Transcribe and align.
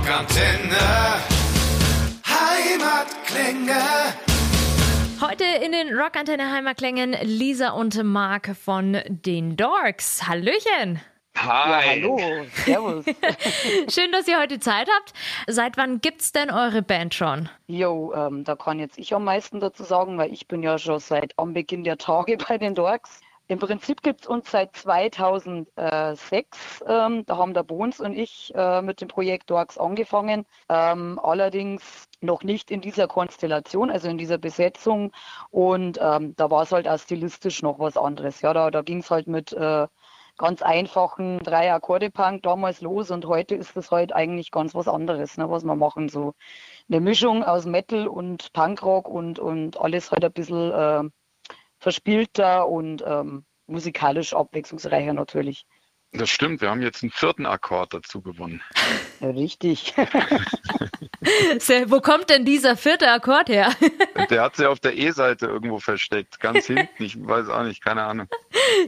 Rockantenne. 0.00 0.78
Heimatklänge. 2.24 3.74
Heute 5.20 5.44
in 5.62 5.72
den 5.72 5.94
Rockantenne 5.94 6.50
Heimatklängen 6.50 7.14
Lisa 7.22 7.72
und 7.72 8.02
Marc 8.02 8.56
von 8.56 8.98
den 9.06 9.58
Dorks. 9.58 10.26
Hallöchen! 10.26 11.02
Hi. 11.36 11.46
Ja, 11.46 11.82
hallo, 11.90 12.18
servus. 12.64 13.04
Schön, 13.88 14.10
dass 14.12 14.26
ihr 14.26 14.40
heute 14.40 14.58
Zeit 14.58 14.88
habt. 14.88 15.12
Seit 15.46 15.76
wann 15.76 16.00
gibt's 16.00 16.32
denn 16.32 16.50
eure 16.50 16.80
Band 16.80 17.12
schon? 17.12 17.50
Jo, 17.66 18.14
ähm, 18.14 18.44
da 18.44 18.56
kann 18.56 18.78
jetzt 18.78 18.98
ich 18.98 19.14
am 19.14 19.24
meisten 19.24 19.60
dazu 19.60 19.84
sagen, 19.84 20.16
weil 20.16 20.32
ich 20.32 20.48
bin 20.48 20.62
ja 20.62 20.78
schon 20.78 20.98
seit 20.98 21.34
am 21.36 21.52
Beginn 21.52 21.84
der 21.84 21.98
Tage 21.98 22.38
bei 22.38 22.56
den 22.56 22.74
Dorks. 22.74 23.20
Im 23.50 23.58
Prinzip 23.58 24.02
gibt 24.02 24.20
es 24.20 24.26
uns 24.28 24.48
seit 24.48 24.76
2006. 24.76 26.84
Ähm, 26.86 27.26
da 27.26 27.36
haben 27.36 27.52
der 27.52 27.64
Bones 27.64 27.98
und 27.98 28.16
ich 28.16 28.52
äh, 28.54 28.80
mit 28.80 29.00
dem 29.00 29.08
Projekt 29.08 29.50
Dorks 29.50 29.76
angefangen. 29.76 30.46
Ähm, 30.68 31.18
allerdings 31.20 32.08
noch 32.20 32.44
nicht 32.44 32.70
in 32.70 32.80
dieser 32.80 33.08
Konstellation, 33.08 33.90
also 33.90 34.06
in 34.06 34.18
dieser 34.18 34.38
Besetzung. 34.38 35.10
Und 35.50 35.98
ähm, 36.00 36.36
da 36.36 36.48
war 36.48 36.62
es 36.62 36.70
halt 36.70 36.86
auch 36.86 37.00
stilistisch 37.00 37.60
noch 37.62 37.80
was 37.80 37.96
anderes. 37.96 38.40
Ja, 38.40 38.52
da, 38.52 38.70
da 38.70 38.82
ging 38.82 38.98
es 38.98 39.10
halt 39.10 39.26
mit 39.26 39.52
äh, 39.52 39.88
ganz 40.38 40.62
einfachen 40.62 41.40
drei 41.40 41.72
Akkorde 41.72 42.10
Punk 42.10 42.44
damals 42.44 42.80
los 42.82 43.10
und 43.10 43.26
heute 43.26 43.56
ist 43.56 43.76
das 43.76 43.90
halt 43.90 44.12
eigentlich 44.12 44.52
ganz 44.52 44.76
was 44.76 44.86
anderes, 44.86 45.36
ne, 45.38 45.50
was 45.50 45.64
wir 45.64 45.74
machen. 45.74 46.08
So 46.08 46.34
eine 46.88 47.00
Mischung 47.00 47.42
aus 47.42 47.66
Metal 47.66 48.06
und 48.06 48.52
Punkrock 48.52 49.08
und, 49.08 49.40
und 49.40 49.80
alles 49.80 50.12
halt 50.12 50.24
ein 50.24 50.32
bisschen 50.32 50.70
äh, 50.70 51.10
verspielter 51.80 52.68
und 52.68 53.02
ähm, 53.06 53.44
musikalisch 53.66 54.34
abwechslungsreicher 54.34 55.14
natürlich. 55.14 55.66
Das 56.12 56.28
stimmt, 56.28 56.60
wir 56.60 56.70
haben 56.70 56.82
jetzt 56.82 57.04
einen 57.04 57.12
vierten 57.12 57.46
Akkord 57.46 57.94
dazu 57.94 58.20
gewonnen. 58.20 58.60
Richtig. 59.22 59.94
Wo 61.86 62.00
kommt 62.00 62.30
denn 62.30 62.44
dieser 62.44 62.76
vierte 62.76 63.08
Akkord 63.08 63.48
her? 63.48 63.70
Der 64.30 64.42
hat 64.42 64.56
sich 64.56 64.66
auf 64.66 64.80
der 64.80 64.96
E-Seite 64.98 65.46
irgendwo 65.46 65.78
versteckt, 65.78 66.40
ganz 66.40 66.66
hinten. 66.66 66.88
Ich 66.98 67.16
weiß 67.16 67.48
auch 67.48 67.62
nicht, 67.62 67.84
keine 67.84 68.02
Ahnung. 68.02 68.26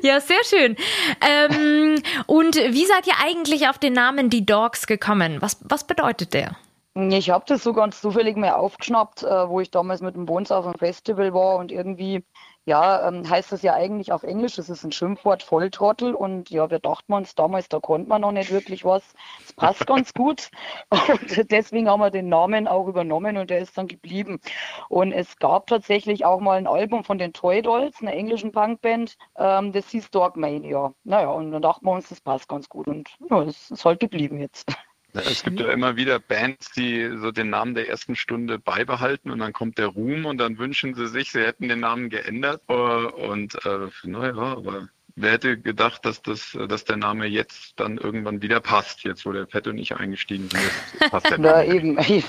ja, 0.02 0.20
sehr 0.20 0.42
schön. 0.44 0.76
Ähm, 1.20 2.02
und 2.26 2.56
wie 2.56 2.86
seid 2.86 3.06
ihr 3.06 3.14
eigentlich 3.22 3.68
auf 3.68 3.78
den 3.78 3.92
Namen 3.92 4.28
Die 4.28 4.44
Dogs 4.44 4.88
gekommen? 4.88 5.40
Was, 5.40 5.58
was 5.62 5.86
bedeutet 5.86 6.34
der? 6.34 6.56
Ich 6.94 7.30
habe 7.30 7.44
das 7.46 7.62
so 7.62 7.72
ganz 7.72 8.00
zufällig 8.02 8.36
mal 8.36 8.50
aufgeschnappt, 8.50 9.22
äh, 9.22 9.48
wo 9.48 9.60
ich 9.60 9.70
damals 9.70 10.02
mit 10.02 10.14
dem 10.14 10.26
Bones 10.26 10.50
auf 10.50 10.66
einem 10.66 10.78
Festival 10.78 11.32
war 11.32 11.56
und 11.56 11.72
irgendwie, 11.72 12.24
ja, 12.64 13.08
ähm, 13.08 13.28
heißt 13.28 13.50
das 13.50 13.62
ja 13.62 13.74
eigentlich 13.74 14.12
auf 14.12 14.22
Englisch, 14.22 14.56
das 14.56 14.70
ist 14.70 14.84
ein 14.84 14.92
Schimpfwort, 14.92 15.42
Volltrottel 15.42 16.14
und 16.14 16.50
ja, 16.50 16.70
wir 16.70 16.78
dachten 16.78 17.12
uns 17.12 17.34
damals, 17.34 17.68
da 17.68 17.80
konnte 17.80 18.08
man 18.08 18.20
noch 18.20 18.32
nicht 18.32 18.52
wirklich 18.52 18.84
was. 18.84 19.02
Es 19.44 19.52
passt 19.52 19.86
ganz 19.86 20.14
gut 20.14 20.50
und 20.90 21.50
deswegen 21.50 21.88
haben 21.88 22.00
wir 22.00 22.10
den 22.10 22.28
Namen 22.28 22.68
auch 22.68 22.86
übernommen 22.86 23.36
und 23.36 23.50
der 23.50 23.58
ist 23.58 23.76
dann 23.76 23.88
geblieben. 23.88 24.40
Und 24.88 25.12
es 25.12 25.36
gab 25.38 25.66
tatsächlich 25.66 26.24
auch 26.24 26.40
mal 26.40 26.58
ein 26.58 26.66
Album 26.66 27.04
von 27.04 27.18
den 27.18 27.32
Toy 27.32 27.62
Dolls, 27.62 28.00
einer 28.00 28.12
englischen 28.12 28.52
Punkband, 28.52 29.16
ähm, 29.36 29.72
das 29.72 29.88
hieß 29.90 30.10
Dogmania. 30.10 30.94
Naja, 31.04 31.30
und 31.30 31.50
dann 31.50 31.62
dachten 31.62 31.86
wir 31.86 31.92
uns, 31.92 32.08
das 32.08 32.20
passt 32.20 32.48
ganz 32.48 32.68
gut 32.68 32.86
und 32.86 33.10
ja, 33.28 33.44
das 33.44 33.70
ist 33.70 33.84
halt 33.84 34.00
geblieben 34.00 34.38
jetzt. 34.38 34.72
Es 35.14 35.42
gibt 35.42 35.60
ja 35.60 35.70
immer 35.70 35.96
wieder 35.96 36.18
Bands, 36.18 36.72
die 36.72 37.10
so 37.18 37.32
den 37.32 37.50
Namen 37.50 37.74
der 37.74 37.88
ersten 37.88 38.16
Stunde 38.16 38.58
beibehalten 38.58 39.30
und 39.30 39.40
dann 39.40 39.52
kommt 39.52 39.76
der 39.76 39.88
Ruhm 39.88 40.24
und 40.24 40.38
dann 40.38 40.58
wünschen 40.58 40.94
sie 40.94 41.06
sich, 41.06 41.32
sie 41.32 41.42
hätten 41.42 41.68
den 41.68 41.80
Namen 41.80 42.08
geändert. 42.08 42.62
Äh, 42.68 42.72
und 42.72 43.54
äh, 43.66 43.88
naja, 44.04 44.34
aber 44.34 44.88
wer 45.14 45.32
hätte 45.32 45.58
gedacht, 45.58 46.06
dass 46.06 46.22
das, 46.22 46.56
dass 46.68 46.84
der 46.84 46.96
Name 46.96 47.26
jetzt 47.26 47.78
dann 47.78 47.98
irgendwann 47.98 48.40
wieder 48.40 48.60
passt, 48.60 49.04
jetzt 49.04 49.26
wo 49.26 49.32
der 49.32 49.46
Fetto 49.46 49.72
nicht 49.72 49.94
eingestiegen 49.94 50.48
ist, 50.48 51.10
passt 51.10 51.30
der 51.30 51.38
Na, 51.38 51.64
eben, 51.64 51.98
eben. 52.08 52.26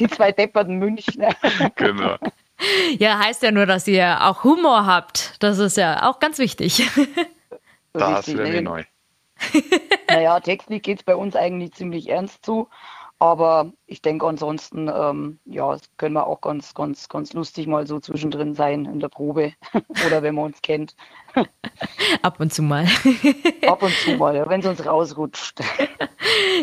Die 0.00 0.08
zwei 0.08 0.32
depperten 0.32 0.78
Münchner. 0.78 1.34
Genau. 1.76 2.16
Ja, 2.98 3.18
heißt 3.18 3.42
ja 3.42 3.50
nur, 3.50 3.66
dass 3.66 3.86
ihr 3.88 4.24
auch 4.24 4.44
Humor 4.44 4.86
habt. 4.86 5.42
Das 5.42 5.58
ist 5.58 5.76
ja 5.76 6.08
auch 6.08 6.20
ganz 6.20 6.38
wichtig. 6.38 6.88
Das 7.92 8.28
wäre 8.28 8.48
mir 8.48 8.62
neu. 8.62 8.84
Naja, 10.14 10.38
textlich 10.40 10.82
geht 10.82 10.98
es 11.00 11.04
bei 11.04 11.16
uns 11.16 11.34
eigentlich 11.34 11.72
ziemlich 11.72 12.08
ernst 12.08 12.44
zu. 12.44 12.68
Aber 13.20 13.72
ich 13.86 14.02
denke 14.02 14.26
ansonsten, 14.26 14.88
ähm, 14.88 15.38
ja, 15.44 15.72
es 15.72 15.82
können 15.96 16.14
wir 16.14 16.26
auch 16.26 16.40
ganz, 16.40 16.74
ganz, 16.74 17.08
ganz 17.08 17.32
lustig 17.32 17.66
mal 17.66 17.86
so 17.86 18.00
zwischendrin 18.00 18.54
sein 18.54 18.84
in 18.84 19.00
der 19.00 19.08
Probe 19.08 19.54
oder 20.06 20.22
wenn 20.22 20.34
man 20.34 20.46
uns 20.46 20.62
kennt. 20.62 20.94
Ab 22.22 22.38
und 22.38 22.52
zu 22.52 22.62
mal. 22.62 22.86
Ab 23.66 23.82
und 23.82 23.92
zu 23.92 24.12
mal, 24.16 24.36
ja, 24.36 24.48
wenn 24.48 24.60
es 24.60 24.66
uns 24.66 24.84
rausrutscht. 24.84 25.60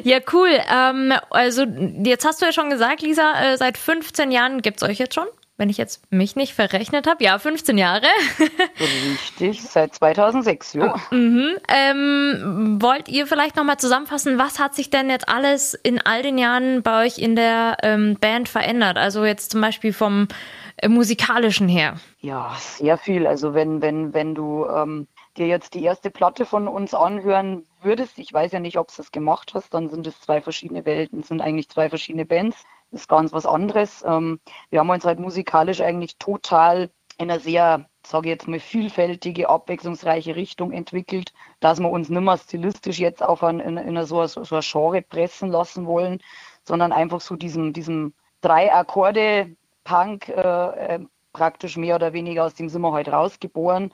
Ja, 0.04 0.20
cool. 0.34 0.60
Ähm, 0.72 1.14
also, 1.30 1.64
jetzt 1.64 2.26
hast 2.26 2.42
du 2.42 2.46
ja 2.46 2.52
schon 2.52 2.70
gesagt, 2.70 3.02
Lisa, 3.02 3.54
äh, 3.54 3.58
seit 3.58 3.78
15 3.78 4.32
Jahren 4.32 4.62
gibt's 4.62 4.84
euch 4.84 5.00
jetzt 5.00 5.16
schon? 5.16 5.28
Wenn 5.62 5.70
ich 5.70 5.78
jetzt 5.78 6.12
mich 6.12 6.36
nicht 6.36 6.56
verrechnet 6.56 7.06
habe. 7.06 7.24
Ja, 7.24 7.38
15 7.38 7.78
Jahre. 7.78 8.08
Richtig, 8.80 9.62
seit 9.62 9.94
2006, 9.94 10.74
ja. 10.74 10.96
mhm. 11.12 11.56
ähm, 11.68 12.80
wollt 12.82 13.08
ihr 13.08 13.28
vielleicht 13.28 13.58
nochmal 13.58 13.78
zusammenfassen, 13.78 14.40
was 14.40 14.58
hat 14.58 14.74
sich 14.74 14.90
denn 14.90 15.12
jetzt 15.12 15.30
alles 15.30 15.76
in 15.76 16.02
all 16.04 16.24
den 16.24 16.40
Jahren 16.40 16.82
bei 16.82 17.06
euch 17.06 17.20
in 17.20 17.36
der 17.36 17.78
ähm, 17.84 18.18
Band 18.20 18.50
verändert? 18.50 18.98
Also 18.98 19.24
jetzt 19.24 19.52
zum 19.52 19.62
Beispiel 19.62 19.94
vom 19.94 20.30
äh, 20.78 20.88
musikalischen 20.88 21.68
her. 21.68 21.94
Ja, 22.22 22.56
sehr 22.58 22.98
viel. 22.98 23.28
Also 23.28 23.54
wenn, 23.54 23.84
wenn, 23.84 24.16
wenn 24.16 24.34
du 24.34 24.66
ähm, 24.66 25.08
dir 25.38 25.46
jetzt 25.46 25.76
die 25.76 25.84
erste 25.84 26.10
Platte 26.10 26.48
von 26.48 26.68
uns 26.68 26.96
anhören 26.96 27.68
würdest, 27.84 28.18
ich 28.18 28.34
weiß 28.34 28.52
ja 28.52 28.60
nicht, 28.60 28.80
ob 28.80 28.88
du 28.88 28.96
das 28.98 29.12
gemacht 29.12 29.52
hast, 29.54 29.76
dann 29.76 29.92
sind 29.92 30.08
es 30.08 30.20
zwei 30.22 30.42
verschiedene 30.42 30.86
Welten, 30.86 31.22
sind 31.22 31.40
eigentlich 31.40 31.70
zwei 31.70 31.88
verschiedene 31.88 32.26
Bands. 32.26 32.66
Ist 32.92 33.08
ganz 33.08 33.32
was 33.34 33.46
anderes. 33.46 34.04
Ähm, 34.06 34.40
wir 34.70 34.80
haben 34.80 34.90
uns 34.90 35.06
halt 35.06 35.20
musikalisch 35.20 35.82
eigentlich 35.82 36.18
total 36.18 36.90
in 37.18 37.30
einer 37.30 37.40
sehr, 37.40 37.86
sage 38.06 38.28
ich 38.28 38.32
jetzt 38.32 38.48
mal, 38.48 38.60
vielfältige, 38.60 39.50
abwechslungsreiche 39.50 40.36
Richtung 40.36 40.72
entwickelt, 40.72 41.34
dass 41.60 41.80
wir 41.80 41.90
uns 41.90 42.10
nicht 42.10 42.22
mehr 42.22 42.38
stilistisch 42.38 43.00
jetzt 43.00 43.24
auf 43.24 43.44
ein, 43.44 43.60
in, 43.60 43.78
in 43.78 44.06
so, 44.06 44.26
so 44.26 44.56
ein 44.56 44.62
Genre 44.62 45.02
pressen 45.02 45.50
lassen 45.50 45.86
wollen, 45.86 46.20
sondern 46.64 46.92
einfach 46.92 47.22
so 47.22 47.36
diesem, 47.36 47.74
diesem 47.74 48.14
drei 48.42 48.74
Akkorde 48.74 49.56
Punk 49.84 50.30
äh, 50.30 50.96
äh, 50.96 51.00
praktisch 51.34 51.78
mehr 51.78 51.96
oder 51.96 52.14
weniger 52.14 52.46
aus 52.46 52.56
dem 52.56 52.70
sind 52.70 52.82
wir 52.82 52.92
halt 52.92 53.08
rausgeboren. 53.10 53.92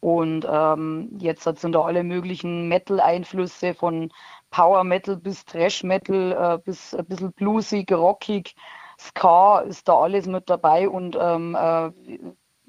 Und 0.00 0.46
ähm, 0.48 1.08
jetzt 1.18 1.44
sind 1.44 1.72
da 1.72 1.80
alle 1.80 2.04
möglichen 2.04 2.68
Metal-Einflüsse 2.68 3.74
von 3.74 4.12
Power 4.50 4.84
Metal 4.84 5.16
bis 5.16 5.44
Thrash 5.44 5.82
Metal, 5.82 6.32
äh, 6.32 6.58
bis 6.64 6.94
ein 6.94 7.06
bisschen 7.06 7.32
bluesig, 7.32 7.90
rockig, 7.92 8.54
Ska 8.98 9.60
ist 9.60 9.88
da 9.88 9.98
alles 9.98 10.26
mit 10.26 10.48
dabei 10.48 10.88
und 10.88 11.16
ähm, 11.20 11.54
äh, 11.54 11.90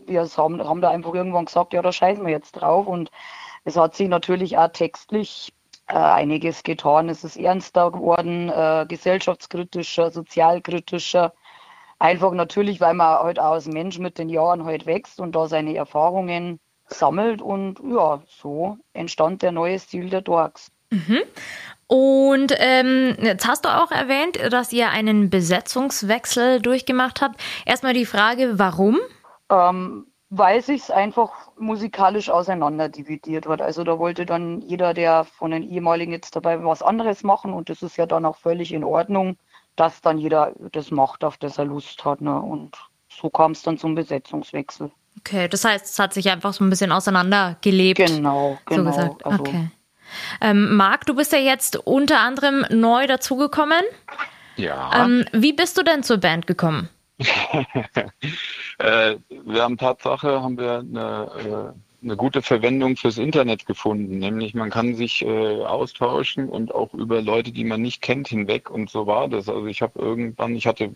wir 0.06 0.24
haben, 0.38 0.64
haben 0.64 0.82
da 0.82 0.90
einfach 0.90 1.14
irgendwann 1.14 1.46
gesagt, 1.46 1.74
ja, 1.74 1.82
da 1.82 1.92
scheißen 1.92 2.26
wir 2.26 2.32
jetzt 2.32 2.54
drauf 2.54 2.88
und 2.88 3.12
es 3.64 3.78
hat 3.78 3.96
sich 3.96 4.08
natürlich 4.08 4.58
auch 4.58 4.70
textlich 4.70 5.54
äh, 5.88 5.96
einiges 5.96 6.64
getan. 6.64 7.10
Es 7.10 7.24
ist 7.24 7.38
ernster 7.38 7.92
geworden, 7.92 8.50
äh, 8.50 8.86
gesellschaftskritischer, 8.88 10.12
sozialkritischer. 10.12 11.34
Einfach 12.00 12.32
natürlich, 12.34 12.80
weil 12.82 12.94
man 12.94 13.20
halt 13.20 13.40
auch 13.40 13.54
als 13.54 13.68
Mensch 13.68 14.00
mit 14.00 14.18
den 14.18 14.30
Jahren 14.30 14.66
halt 14.66 14.86
wächst 14.86 15.20
und 15.20 15.36
da 15.36 15.48
seine 15.48 15.76
Erfahrungen 15.76 16.60
sammelt 16.88 17.42
und 17.42 17.80
ja, 17.84 18.22
so 18.28 18.78
entstand 18.94 19.42
der 19.42 19.52
neue 19.52 19.80
Stil 19.80 20.10
der 20.10 20.22
Dorks. 20.22 20.72
Und 21.88 22.54
ähm, 22.58 23.16
jetzt 23.22 23.48
hast 23.48 23.64
du 23.66 23.70
auch 23.70 23.92
erwähnt, 23.92 24.38
dass 24.52 24.74
ihr 24.74 24.90
einen 24.90 25.30
Besetzungswechsel 25.30 26.62
durchgemacht 26.62 27.22
habt. 27.22 27.40
Erstmal 27.66 27.94
die 27.94 28.06
Frage, 28.06 28.60
warum? 28.60 28.98
ähm, 29.50 30.08
weil 30.30 30.62
sich's 30.62 30.92
einfach 30.92 31.32
musikalisch 31.58 32.30
auseinander 32.30 32.90
dividiert 32.90 33.48
hat. 33.48 33.62
Also 33.62 33.84
da 33.86 33.98
wollte 33.98 34.26
dann 34.26 34.62
jeder, 34.62 34.94
der 34.94 35.24
von 35.24 35.52
den 35.52 35.64
ehemaligen 35.64 36.12
jetzt 36.12 36.36
dabei 36.36 36.62
was 36.66 36.82
anderes 36.82 37.24
machen 37.24 37.54
und 37.54 37.70
das 37.70 37.82
ist 37.82 37.96
ja 37.98 38.06
dann 38.06 38.26
auch 38.26 38.36
völlig 38.38 38.74
in 38.74 38.84
Ordnung, 38.84 39.38
dass 39.78 40.02
dann 40.02 40.18
jeder 40.18 40.54
das 40.74 40.92
macht, 40.92 41.24
auf 41.24 41.38
das 41.38 41.58
er 41.58 41.66
Lust 41.66 42.04
hat. 42.04 42.20
Ne? 42.20 42.42
Und 42.42 42.76
so 43.10 43.30
kam 43.30 43.54
es 43.54 43.62
dann 43.62 43.78
zum 43.78 43.96
Besetzungswechsel. 43.96 44.92
Okay, 45.20 45.48
das 45.48 45.64
heißt, 45.64 45.86
es 45.86 45.98
hat 46.00 46.14
sich 46.14 46.30
einfach 46.30 46.52
so 46.54 46.64
ein 46.66 46.70
bisschen 46.70 46.92
auseinandergelebt. 46.92 48.06
Genau, 48.06 48.60
So 48.70 48.76
genau. 48.76 48.92
gesagt. 48.92 49.26
Also, 49.26 49.44
Okay. 49.44 49.70
Ähm, 50.42 50.76
Marc, 50.76 51.06
du 51.06 51.16
bist 51.16 51.34
ja 51.34 51.40
jetzt 51.40 51.78
unter 51.78 52.20
anderem 52.20 52.66
neu 52.70 53.08
dazugekommen. 53.08 53.82
Ja. 54.56 55.06
Ähm, 55.06 55.26
wie 55.32 55.54
bist 55.54 55.78
du 55.78 55.84
denn 55.84 56.04
zur 56.04 56.18
Band 56.18 56.48
gekommen? 56.48 56.90
Äh, 58.80 59.16
wir 59.30 59.64
haben 59.64 59.80
Tatsache, 59.80 60.44
haben 60.44 60.60
wir 60.60 60.80
eine, 60.80 61.74
äh, 61.74 62.04
eine 62.06 62.16
gute 62.16 62.44
Verwendung 62.44 62.96
fürs 62.96 63.18
Internet 63.18 63.66
gefunden, 63.66 64.20
nämlich 64.20 64.54
man 64.54 64.70
kann 64.70 64.94
sich 64.94 65.26
äh, 65.26 65.64
austauschen 65.64 66.48
und 66.48 66.76
auch 66.76 66.94
über 66.94 67.24
Leute, 67.24 67.52
die 67.52 67.64
man 67.64 67.82
nicht 67.82 68.04
kennt, 68.04 68.28
hinweg 68.28 68.70
und 68.70 68.92
so 68.92 69.08
war 69.08 69.30
das. 69.30 69.50
Also 69.50 69.66
ich 69.66 69.82
habe 69.82 69.98
irgendwann, 69.98 70.56
ich 70.56 70.68
hatte 70.68 70.96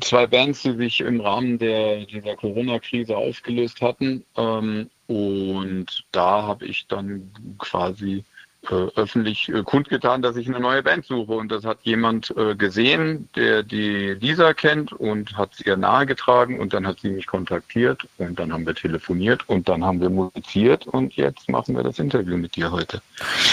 zwei 0.00 0.26
Bands, 0.26 0.62
die 0.62 0.76
sich 0.76 1.00
im 1.00 1.20
Rahmen 1.20 1.58
der 1.58 2.06
dieser 2.06 2.36
Corona-Krise 2.36 3.16
aufgelöst 3.16 3.82
hatten 3.82 4.24
ähm, 4.38 4.88
und 5.12 6.04
da 6.12 6.42
habe 6.42 6.64
ich 6.64 6.86
dann 6.86 7.30
quasi 7.58 8.24
äh, 8.70 8.86
öffentlich 8.94 9.48
äh, 9.48 9.64
kundgetan, 9.64 10.22
dass 10.22 10.36
ich 10.36 10.46
eine 10.46 10.60
neue 10.60 10.84
Band 10.84 11.04
suche. 11.04 11.32
Und 11.32 11.50
das 11.50 11.64
hat 11.64 11.78
jemand 11.82 12.32
äh, 12.36 12.54
gesehen, 12.54 13.28
der 13.34 13.64
die 13.64 14.16
Lisa 14.20 14.54
kennt 14.54 14.92
und 14.92 15.36
hat 15.36 15.56
sie 15.56 15.64
ihr 15.64 15.76
nahegetragen 15.76 16.60
und 16.60 16.72
dann 16.72 16.86
hat 16.86 17.00
sie 17.00 17.10
mich 17.10 17.26
kontaktiert 17.26 18.06
und 18.18 18.38
dann 18.38 18.52
haben 18.52 18.64
wir 18.64 18.76
telefoniert 18.76 19.48
und 19.48 19.68
dann 19.68 19.84
haben 19.84 20.00
wir 20.00 20.10
musiziert 20.10 20.86
und 20.86 21.14
jetzt 21.14 21.48
machen 21.48 21.74
wir 21.74 21.82
das 21.82 21.98
Interview 21.98 22.36
mit 22.36 22.54
dir 22.54 22.70
heute. 22.70 23.02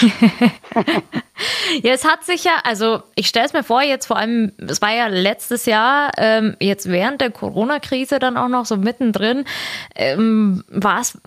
ja, 1.82 1.92
es 1.92 2.04
hat 2.04 2.24
sich 2.24 2.44
ja, 2.44 2.60
also 2.62 3.02
ich 3.16 3.26
stelle 3.26 3.46
es 3.46 3.52
mir 3.52 3.64
vor, 3.64 3.82
jetzt 3.82 4.06
vor 4.06 4.16
allem, 4.16 4.52
es 4.58 4.80
war 4.80 4.94
ja 4.94 5.08
letztes 5.08 5.66
Jahr, 5.66 6.12
ähm, 6.18 6.56
jetzt 6.60 6.88
während 6.88 7.20
der 7.20 7.32
Corona-Krise 7.32 8.20
dann 8.20 8.36
auch 8.36 8.48
noch 8.48 8.64
so 8.64 8.76
mittendrin, 8.76 9.44
ähm, 9.96 10.62
war 10.68 11.00
es 11.00 11.18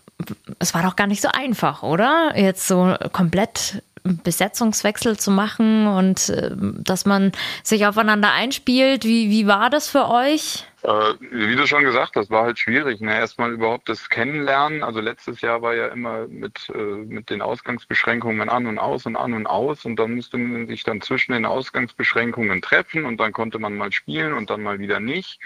es 0.60 0.74
war 0.74 0.84
doch 0.84 0.96
gar 0.96 1.08
nicht 1.08 1.22
so 1.22 1.30
einfach, 1.30 1.84
oder? 1.84 2.34
Jetzt 2.36 2.68
so 2.68 2.96
komplett 3.12 3.82
Besetzungswechsel 4.04 5.18
zu 5.18 5.32
machen 5.32 5.88
und 5.88 6.30
äh, 6.30 6.52
dass 6.54 7.06
man 7.06 7.32
sich 7.64 7.86
aufeinander 7.86 8.32
einspielt. 8.32 9.06
Wie, 9.06 9.30
wie 9.30 9.48
war 9.48 9.70
das 9.70 9.88
für 9.88 10.10
euch? 10.10 10.66
Äh, 10.84 11.14
wie 11.32 11.56
du 11.56 11.66
schon 11.66 11.86
gesagt 11.86 12.18
hast, 12.18 12.30
war 12.30 12.44
halt 12.44 12.60
schwierig. 12.60 13.00
Ne? 13.00 13.18
Erstmal 13.18 13.54
überhaupt 13.54 13.88
das 13.88 14.10
Kennenlernen. 14.10 14.84
Also 14.84 15.00
letztes 15.00 15.40
Jahr 15.40 15.62
war 15.62 15.74
ja 15.74 15.88
immer 15.88 16.28
mit, 16.28 16.70
äh, 16.76 16.78
mit 16.78 17.30
den 17.30 17.42
Ausgangsbeschränkungen 17.42 18.50
an 18.50 18.68
und 18.68 18.78
aus 18.78 19.06
und 19.06 19.16
an 19.16 19.34
und 19.34 19.48
aus. 19.48 19.86
Und 19.86 19.96
dann 19.96 20.16
musste 20.16 20.38
man 20.38 20.68
sich 20.68 20.84
dann 20.84 21.00
zwischen 21.00 21.32
den 21.32 21.46
Ausgangsbeschränkungen 21.46 22.62
treffen 22.62 23.06
und 23.06 23.18
dann 23.22 23.32
konnte 23.32 23.60
man 23.60 23.78
mal 23.78 23.94
spielen 23.94 24.34
und 24.34 24.50
dann 24.50 24.62
mal 24.62 24.80
wieder 24.80 25.00
nicht 25.00 25.40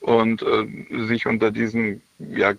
und 0.00 0.42
äh, 0.42 1.06
sich 1.06 1.26
unter 1.26 1.50
diesen 1.50 2.02
ja, 2.18 2.54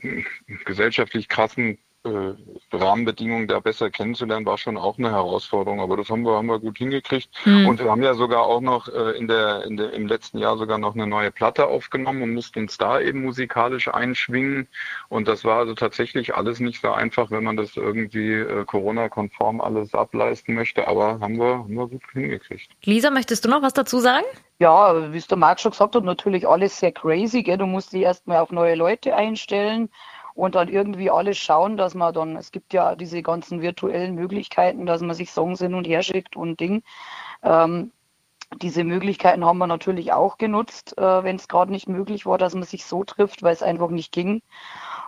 gesellschaftlich 0.65 1.27
krassen 1.27 1.77
äh, 2.07 2.75
Rahmenbedingungen 2.75 3.47
da 3.47 3.59
besser 3.59 3.89
kennenzulernen, 3.89 4.45
war 4.45 4.57
schon 4.57 4.77
auch 4.77 4.97
eine 4.97 5.11
Herausforderung. 5.11 5.79
Aber 5.79 5.97
das 5.97 6.09
haben 6.09 6.23
wir, 6.23 6.33
haben 6.33 6.47
wir 6.47 6.59
gut 6.59 6.77
hingekriegt. 6.77 7.29
Mhm. 7.45 7.67
Und 7.67 7.79
wir 7.79 7.91
haben 7.91 8.03
ja 8.03 8.13
sogar 8.13 8.41
auch 8.41 8.61
noch 8.61 8.87
äh, 8.87 9.17
in 9.17 9.27
der, 9.27 9.63
in 9.63 9.77
der, 9.77 9.93
im 9.93 10.07
letzten 10.07 10.39
Jahr 10.39 10.57
sogar 10.57 10.77
noch 10.77 10.95
eine 10.95 11.07
neue 11.07 11.31
Platte 11.31 11.67
aufgenommen 11.67 12.21
und 12.21 12.33
mussten 12.33 12.59
uns 12.59 12.77
da 12.77 12.99
eben 12.99 13.23
musikalisch 13.23 13.87
einschwingen. 13.87 14.67
Und 15.09 15.27
das 15.27 15.43
war 15.43 15.59
also 15.59 15.73
tatsächlich 15.73 16.35
alles 16.35 16.59
nicht 16.59 16.81
so 16.81 16.91
einfach, 16.91 17.31
wenn 17.31 17.43
man 17.43 17.57
das 17.57 17.75
irgendwie 17.75 18.33
äh, 18.33 18.65
Corona-konform 18.65 19.61
alles 19.61 19.93
ableisten 19.93 20.55
möchte. 20.55 20.87
Aber 20.87 21.19
haben 21.19 21.37
wir, 21.37 21.59
haben 21.59 21.75
wir 21.75 21.87
gut 21.87 22.03
hingekriegt. 22.13 22.71
Lisa, 22.83 23.11
möchtest 23.11 23.45
du 23.45 23.49
noch 23.49 23.61
was 23.61 23.73
dazu 23.73 23.99
sagen? 23.99 24.25
Ja, 24.59 25.13
wie 25.13 25.17
es 25.17 25.27
der 25.27 25.37
Marc 25.37 25.59
schon 25.59 25.71
gesagt 25.71 25.95
hat, 25.95 26.03
natürlich 26.03 26.47
alles 26.47 26.79
sehr 26.79 26.91
crazy. 26.91 27.43
Gell? 27.43 27.57
Du 27.57 27.67
musst 27.67 27.93
dich 27.93 28.01
erstmal 28.01 28.39
auf 28.39 28.51
neue 28.51 28.75
Leute 28.75 29.15
einstellen 29.15 29.89
und 30.37 30.53
dann 30.53 30.69
irgendwie 30.69 31.09
alles 31.09 31.37
schauen, 31.37 31.77
dass 31.77 31.95
man 31.95 32.13
dann, 32.13 32.35
es 32.35 32.51
gibt 32.51 32.71
ja 32.71 32.95
diese 32.95 33.23
ganzen 33.23 33.61
virtuellen 33.61 34.13
Möglichkeiten, 34.13 34.85
dass 34.85 35.01
man 35.01 35.15
sich 35.15 35.31
Songs 35.31 35.59
hin 35.59 35.73
und 35.73 35.87
her 35.87 36.03
schickt 36.03 36.35
und 36.35 36.59
Ding. 36.59 36.83
Ähm, 37.41 37.91
diese 38.61 38.83
Möglichkeiten 38.83 39.43
haben 39.43 39.57
wir 39.57 39.65
natürlich 39.65 40.13
auch 40.13 40.37
genutzt, 40.37 40.95
äh, 40.97 41.23
wenn 41.23 41.37
es 41.37 41.47
gerade 41.47 41.71
nicht 41.71 41.89
möglich 41.89 42.27
war, 42.27 42.37
dass 42.37 42.53
man 42.53 42.63
sich 42.63 42.85
so 42.85 43.03
trifft, 43.03 43.41
weil 43.41 43.53
es 43.53 43.63
einfach 43.63 43.89
nicht 43.89 44.11
ging. 44.11 44.43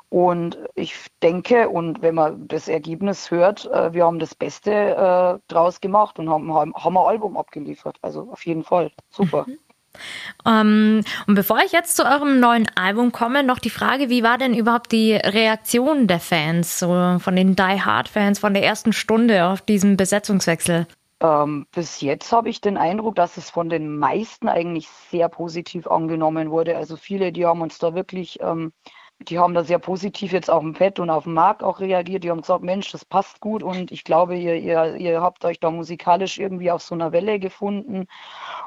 Und 0.10 0.58
ich 0.74 0.96
denke, 1.22 1.70
und 1.70 2.02
wenn 2.02 2.16
man 2.16 2.48
das 2.48 2.68
Ergebnis 2.68 3.30
hört, 3.30 3.68
äh, 3.68 3.94
wir 3.94 4.06
haben 4.06 4.18
das 4.18 4.34
Beste 4.34 4.72
äh, 4.72 5.40
draus 5.48 5.80
gemacht 5.80 6.18
und 6.18 6.28
haben, 6.28 6.52
haben, 6.54 6.74
haben 6.74 6.98
ein 6.98 7.06
Album 7.06 7.38
abgeliefert. 7.38 8.00
Also 8.02 8.30
auf 8.32 8.46
jeden 8.48 8.64
Fall. 8.64 8.92
Super. 9.12 9.46
Mhm. 9.48 9.60
Ähm, 10.46 11.04
und 11.28 11.36
bevor 11.36 11.60
ich 11.66 11.72
jetzt 11.72 11.96
zu 11.96 12.06
eurem 12.06 12.40
neuen 12.40 12.68
Album 12.76 13.12
komme, 13.12 13.44
noch 13.44 13.60
die 13.60 13.70
Frage, 13.70 14.10
wie 14.10 14.24
war 14.24 14.38
denn 14.38 14.54
überhaupt 14.54 14.92
die 14.92 15.14
Reaktion 15.14 16.08
der 16.08 16.20
Fans, 16.20 16.80
so 16.80 17.18
von 17.20 17.36
den 17.36 17.56
Die 17.56 17.82
Hard 17.82 18.08
Fans 18.08 18.40
von 18.40 18.54
der 18.54 18.64
ersten 18.64 18.94
Stunde 18.94 19.46
auf 19.46 19.62
diesen 19.62 19.98
Besetzungswechsel? 19.98 20.88
Ähm, 21.22 21.68
bis 21.74 22.00
jetzt 22.00 22.32
habe 22.32 22.50
ich 22.50 22.62
den 22.62 22.78
Eindruck, 22.78 23.16
dass 23.16 23.36
es 23.36 23.50
von 23.50 23.70
den 23.70 23.98
meisten 23.98 24.48
eigentlich 24.48 24.88
sehr 24.88 25.28
positiv 25.28 25.88
angenommen 25.88 26.50
wurde. 26.50 26.78
Also 26.78 26.96
viele, 26.96 27.34
die 27.34 27.46
haben 27.46 27.62
uns 27.62 27.78
da 27.78 27.94
wirklich 27.94 28.40
ähm, 28.42 28.72
die 29.22 29.38
haben 29.38 29.54
da 29.54 29.64
sehr 29.64 29.80
positiv 29.80 30.32
jetzt 30.32 30.50
auf 30.50 30.62
dem 30.62 30.74
Pad 30.74 31.00
und 31.00 31.10
auf 31.10 31.26
dem 31.26 31.34
Markt 31.34 31.62
auch 31.62 31.82
reagiert. 31.82 32.24
Die 32.24 32.32
haben 32.32 32.42
gesagt, 32.42 32.64
Mensch, 32.64 32.92
das 32.92 33.04
passt 33.04 33.42
gut 33.42 33.64
und 33.64 33.92
ich 33.92 34.06
glaube, 34.06 34.38
ihr, 34.38 34.56
ihr, 34.56 34.96
ihr 34.96 35.22
habt 35.22 35.44
euch 35.44 35.60
da 35.60 35.72
musikalisch 35.72 36.40
irgendwie 36.40 36.72
auf 36.72 36.82
so 36.82 36.96
einer 36.96 37.12
Welle 37.12 37.40
gefunden. 37.40 38.08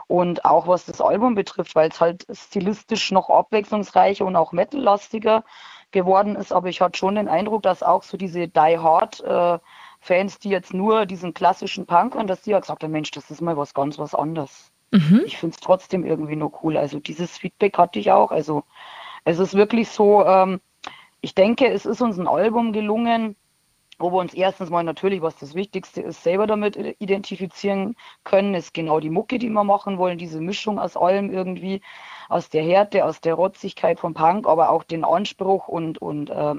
Und 0.09 0.45
auch 0.45 0.69
was 0.69 0.85
das 0.85 1.01
Album 1.01 1.35
betrifft, 1.35 1.75
weil 1.75 1.89
es 1.89 2.01
halt 2.01 2.27
stilistisch 2.31 3.13
noch 3.13 3.31
abwechslungsreicher 3.31 4.27
und 4.27 4.37
auch 4.37 4.53
metallastiger 4.53 5.43
geworden 5.91 6.37
ist. 6.37 6.53
Aber 6.53 6.69
ich 6.69 6.83
hatte 6.83 6.99
schon 6.99 7.15
den 7.15 7.29
Eindruck, 7.29 7.63
dass 7.63 7.83
auch 7.83 8.03
so 8.03 8.19
diese 8.19 8.47
Die 8.47 8.79
Hard 8.79 9.21
äh, 9.21 9.59
Fans, 10.01 10.39
die 10.39 10.51
jetzt 10.51 10.75
nur 10.75 11.07
diesen 11.07 11.33
klassischen 11.33 11.87
Punk 11.87 12.15
hören, 12.15 12.27
dass 12.27 12.43
die 12.43 12.51
ja 12.51 12.61
gesagt 12.61 12.83
haben, 12.83 12.93
Mensch, 12.93 13.11
das 13.13 13.31
ist 13.31 13.41
mal 13.41 13.57
was 13.57 13.73
ganz 13.73 13.99
was 13.99 14.15
anderes. 14.15 14.71
Mhm. 14.91 15.23
Ich 15.25 15.39
finde 15.39 15.55
es 15.55 15.61
trotzdem 15.61 16.05
irgendwie 16.05 16.37
nur 16.37 16.53
cool. 16.63 16.77
Also 16.77 16.99
dieses 16.99 17.39
Feedback 17.39 17.79
hatte 17.79 17.99
ich 17.99 18.13
auch. 18.13 18.31
Also 18.31 18.65
es 19.25 19.39
ist 19.39 19.55
wirklich 19.55 19.89
so, 19.89 20.25
ähm, 20.25 20.61
ich 21.21 21.35
denke, 21.35 21.69
es 21.69 21.87
ist 21.87 22.01
uns 22.01 22.19
ein 22.19 22.29
Album 22.29 22.73
gelungen, 22.73 23.37
wo 23.99 24.11
wir 24.11 24.19
uns 24.19 24.35
erstens 24.35 24.71
mal 24.71 24.83
natürlich, 24.83 25.23
was 25.23 25.37
das 25.37 25.55
Wichtigste 25.55 26.03
ist, 26.03 26.23
selber 26.25 26.47
damit 26.47 26.77
identifizieren 26.99 27.97
können, 28.25 28.55
ist 28.55 28.75
genau 28.75 28.99
die 28.99 29.11
Mucke, 29.11 29.39
die 29.39 29.49
wir 29.49 29.65
machen 29.65 29.99
wollen, 29.99 30.19
diese 30.19 30.41
Mischung 30.41 30.79
aus 30.79 30.97
allem 30.97 31.31
irgendwie, 31.31 31.83
aus 32.29 32.49
der 32.49 32.65
Härte, 32.65 33.05
aus 33.05 33.21
der 33.21 33.35
Rotzigkeit 33.35 34.01
vom 34.01 34.15
Punk, 34.15 34.47
aber 34.47 34.71
auch 34.71 34.83
den 34.83 35.05
Anspruch 35.05 35.69
und, 35.69 35.99
und 35.99 36.31
äh, 36.31 36.55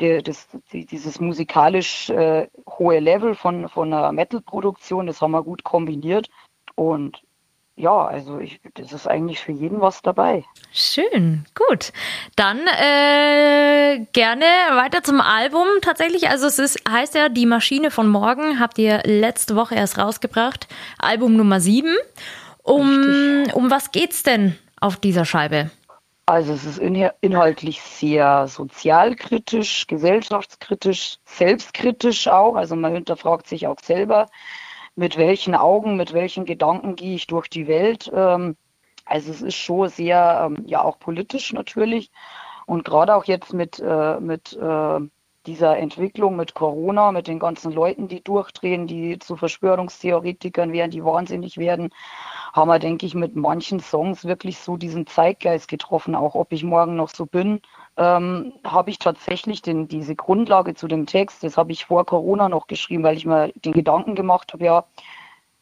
der, 0.00 0.22
das, 0.22 0.48
die, 0.72 0.86
dieses 0.86 1.20
musikalisch 1.20 2.10
äh, 2.10 2.48
hohe 2.68 2.98
Level 3.00 3.34
von, 3.34 3.68
von 3.68 3.92
einer 3.92 4.12
Metal-Produktion, 4.12 5.06
das 5.06 5.20
haben 5.20 5.32
wir 5.32 5.42
gut 5.42 5.64
kombiniert. 5.64 6.30
Und 6.74 7.22
ja, 7.76 8.06
also 8.06 8.38
ich, 8.38 8.60
das 8.74 8.92
ist 8.92 9.08
eigentlich 9.08 9.40
für 9.40 9.50
jeden 9.50 9.80
was 9.80 10.00
dabei. 10.00 10.44
Schön, 10.72 11.44
gut. 11.54 11.92
Dann 12.36 12.58
äh, 12.58 14.06
gerne 14.12 14.44
weiter 14.72 15.02
zum 15.02 15.20
Album 15.20 15.66
tatsächlich. 15.82 16.28
Also 16.28 16.46
es 16.46 16.60
ist, 16.60 16.78
heißt 16.88 17.14
ja 17.16 17.28
Die 17.28 17.46
Maschine 17.46 17.90
von 17.90 18.08
morgen, 18.08 18.60
habt 18.60 18.78
ihr 18.78 19.02
letzte 19.04 19.56
Woche 19.56 19.74
erst 19.74 19.98
rausgebracht. 19.98 20.68
Album 20.98 21.36
Nummer 21.36 21.60
7. 21.60 21.94
Um, 22.62 23.44
um 23.52 23.70
was 23.70 23.90
geht's 23.90 24.22
denn 24.22 24.56
auf 24.80 24.96
dieser 24.96 25.24
Scheibe? 25.24 25.70
Also 26.26 26.54
es 26.54 26.64
ist 26.64 26.78
inhaltlich 26.78 27.82
sehr 27.82 28.46
sozialkritisch, 28.48 29.86
gesellschaftskritisch, 29.86 31.18
selbstkritisch 31.26 32.28
auch. 32.28 32.54
Also 32.54 32.76
man 32.76 32.94
hinterfragt 32.94 33.46
sich 33.46 33.66
auch 33.66 33.78
selber 33.82 34.28
mit 34.96 35.16
welchen 35.16 35.54
Augen, 35.54 35.96
mit 35.96 36.12
welchen 36.12 36.44
Gedanken 36.44 36.96
gehe 36.96 37.14
ich 37.16 37.26
durch 37.26 37.48
die 37.48 37.66
Welt. 37.66 38.10
Ähm, 38.14 38.56
also 39.04 39.30
es 39.30 39.42
ist 39.42 39.56
schon 39.56 39.88
sehr, 39.88 40.42
ähm, 40.46 40.64
ja 40.66 40.82
auch 40.82 40.98
politisch 40.98 41.52
natürlich. 41.52 42.10
Und 42.66 42.84
gerade 42.84 43.14
auch 43.14 43.24
jetzt 43.24 43.52
mit, 43.52 43.78
äh, 43.80 44.20
mit 44.20 44.54
äh, 44.54 45.00
dieser 45.46 45.76
Entwicklung 45.76 46.36
mit 46.36 46.54
Corona, 46.54 47.12
mit 47.12 47.28
den 47.28 47.38
ganzen 47.38 47.72
Leuten, 47.72 48.08
die 48.08 48.22
durchdrehen, 48.22 48.86
die 48.86 49.18
zu 49.18 49.36
Verschwörungstheoretikern 49.36 50.72
werden, 50.72 50.90
die 50.90 51.04
wahnsinnig 51.04 51.58
werden, 51.58 51.90
haben 52.52 52.68
wir, 52.68 52.78
denke 52.78 53.06
ich, 53.06 53.14
mit 53.14 53.36
manchen 53.36 53.80
Songs 53.80 54.24
wirklich 54.24 54.58
so 54.58 54.76
diesen 54.76 55.06
Zeitgeist 55.06 55.68
getroffen, 55.68 56.14
auch 56.14 56.34
ob 56.34 56.52
ich 56.52 56.64
morgen 56.64 56.96
noch 56.96 57.10
so 57.10 57.26
bin 57.26 57.60
ähm, 57.96 58.52
habe 58.64 58.90
ich 58.90 58.98
tatsächlich 58.98 59.62
den, 59.62 59.88
diese 59.88 60.16
Grundlage 60.16 60.74
zu 60.74 60.88
dem 60.88 61.06
Text, 61.06 61.44
das 61.44 61.56
habe 61.56 61.72
ich 61.72 61.86
vor 61.86 62.04
Corona 62.04 62.48
noch 62.48 62.66
geschrieben, 62.66 63.04
weil 63.04 63.16
ich 63.16 63.26
mir 63.26 63.52
den 63.54 63.72
Gedanken 63.72 64.14
gemacht 64.14 64.52
habe, 64.52 64.64
ja, 64.64 64.84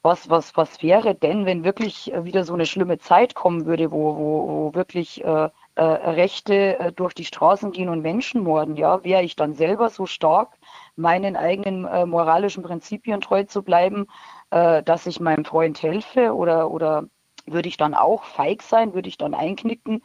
was, 0.03 0.31
was, 0.31 0.57
was 0.57 0.83
wäre 0.83 1.15
denn, 1.15 1.47
wenn 1.47 1.65
wirklich 1.65 2.13
äh, 2.13 2.25
wieder 2.25 2.45
so 2.45 2.55
eine 2.55 2.67
schlimme 2.67 2.99
Zeit 2.99 3.35
kommen 3.35 3.67
würde, 3.67 3.93
wo, 3.93 4.17
wo, 4.17 4.49
wo 4.49 4.75
wirklich 4.75 5.25
äh, 5.25 5.51
äh, 5.75 5.83
Rechte 5.83 6.79
äh, 6.79 6.93
durch 6.93 7.15
die 7.15 7.25
Straßen 7.25 7.73
gehen 7.73 7.89
und 7.89 8.03
Menschen 8.03 8.43
morden, 8.43 8.77
ja, 8.77 9.05
wäre 9.05 9.23
ich 9.23 9.37
dann 9.37 9.55
selber 9.55 9.89
so 9.89 10.07
stark, 10.07 10.59
meinen 10.97 11.37
eigenen 11.37 11.85
äh, 11.85 12.07
moralischen 12.07 12.63
Prinzipien 12.63 13.21
treu 13.21 13.45
zu 13.45 13.63
bleiben, 13.63 14.07
äh, 14.51 14.83
dass 14.83 15.07
ich 15.07 15.21
meinem 15.21 15.45
Freund 15.45 15.83
helfe 15.83 16.35
oder, 16.35 16.71
oder 16.71 17.05
würde 17.47 17.69
ich 17.69 17.77
dann 17.77 17.95
auch 17.95 18.25
feig 18.25 18.63
sein, 18.63 18.95
würde 18.95 19.09
ich 19.09 19.19
dann 19.19 19.35
einknicken 19.35 20.03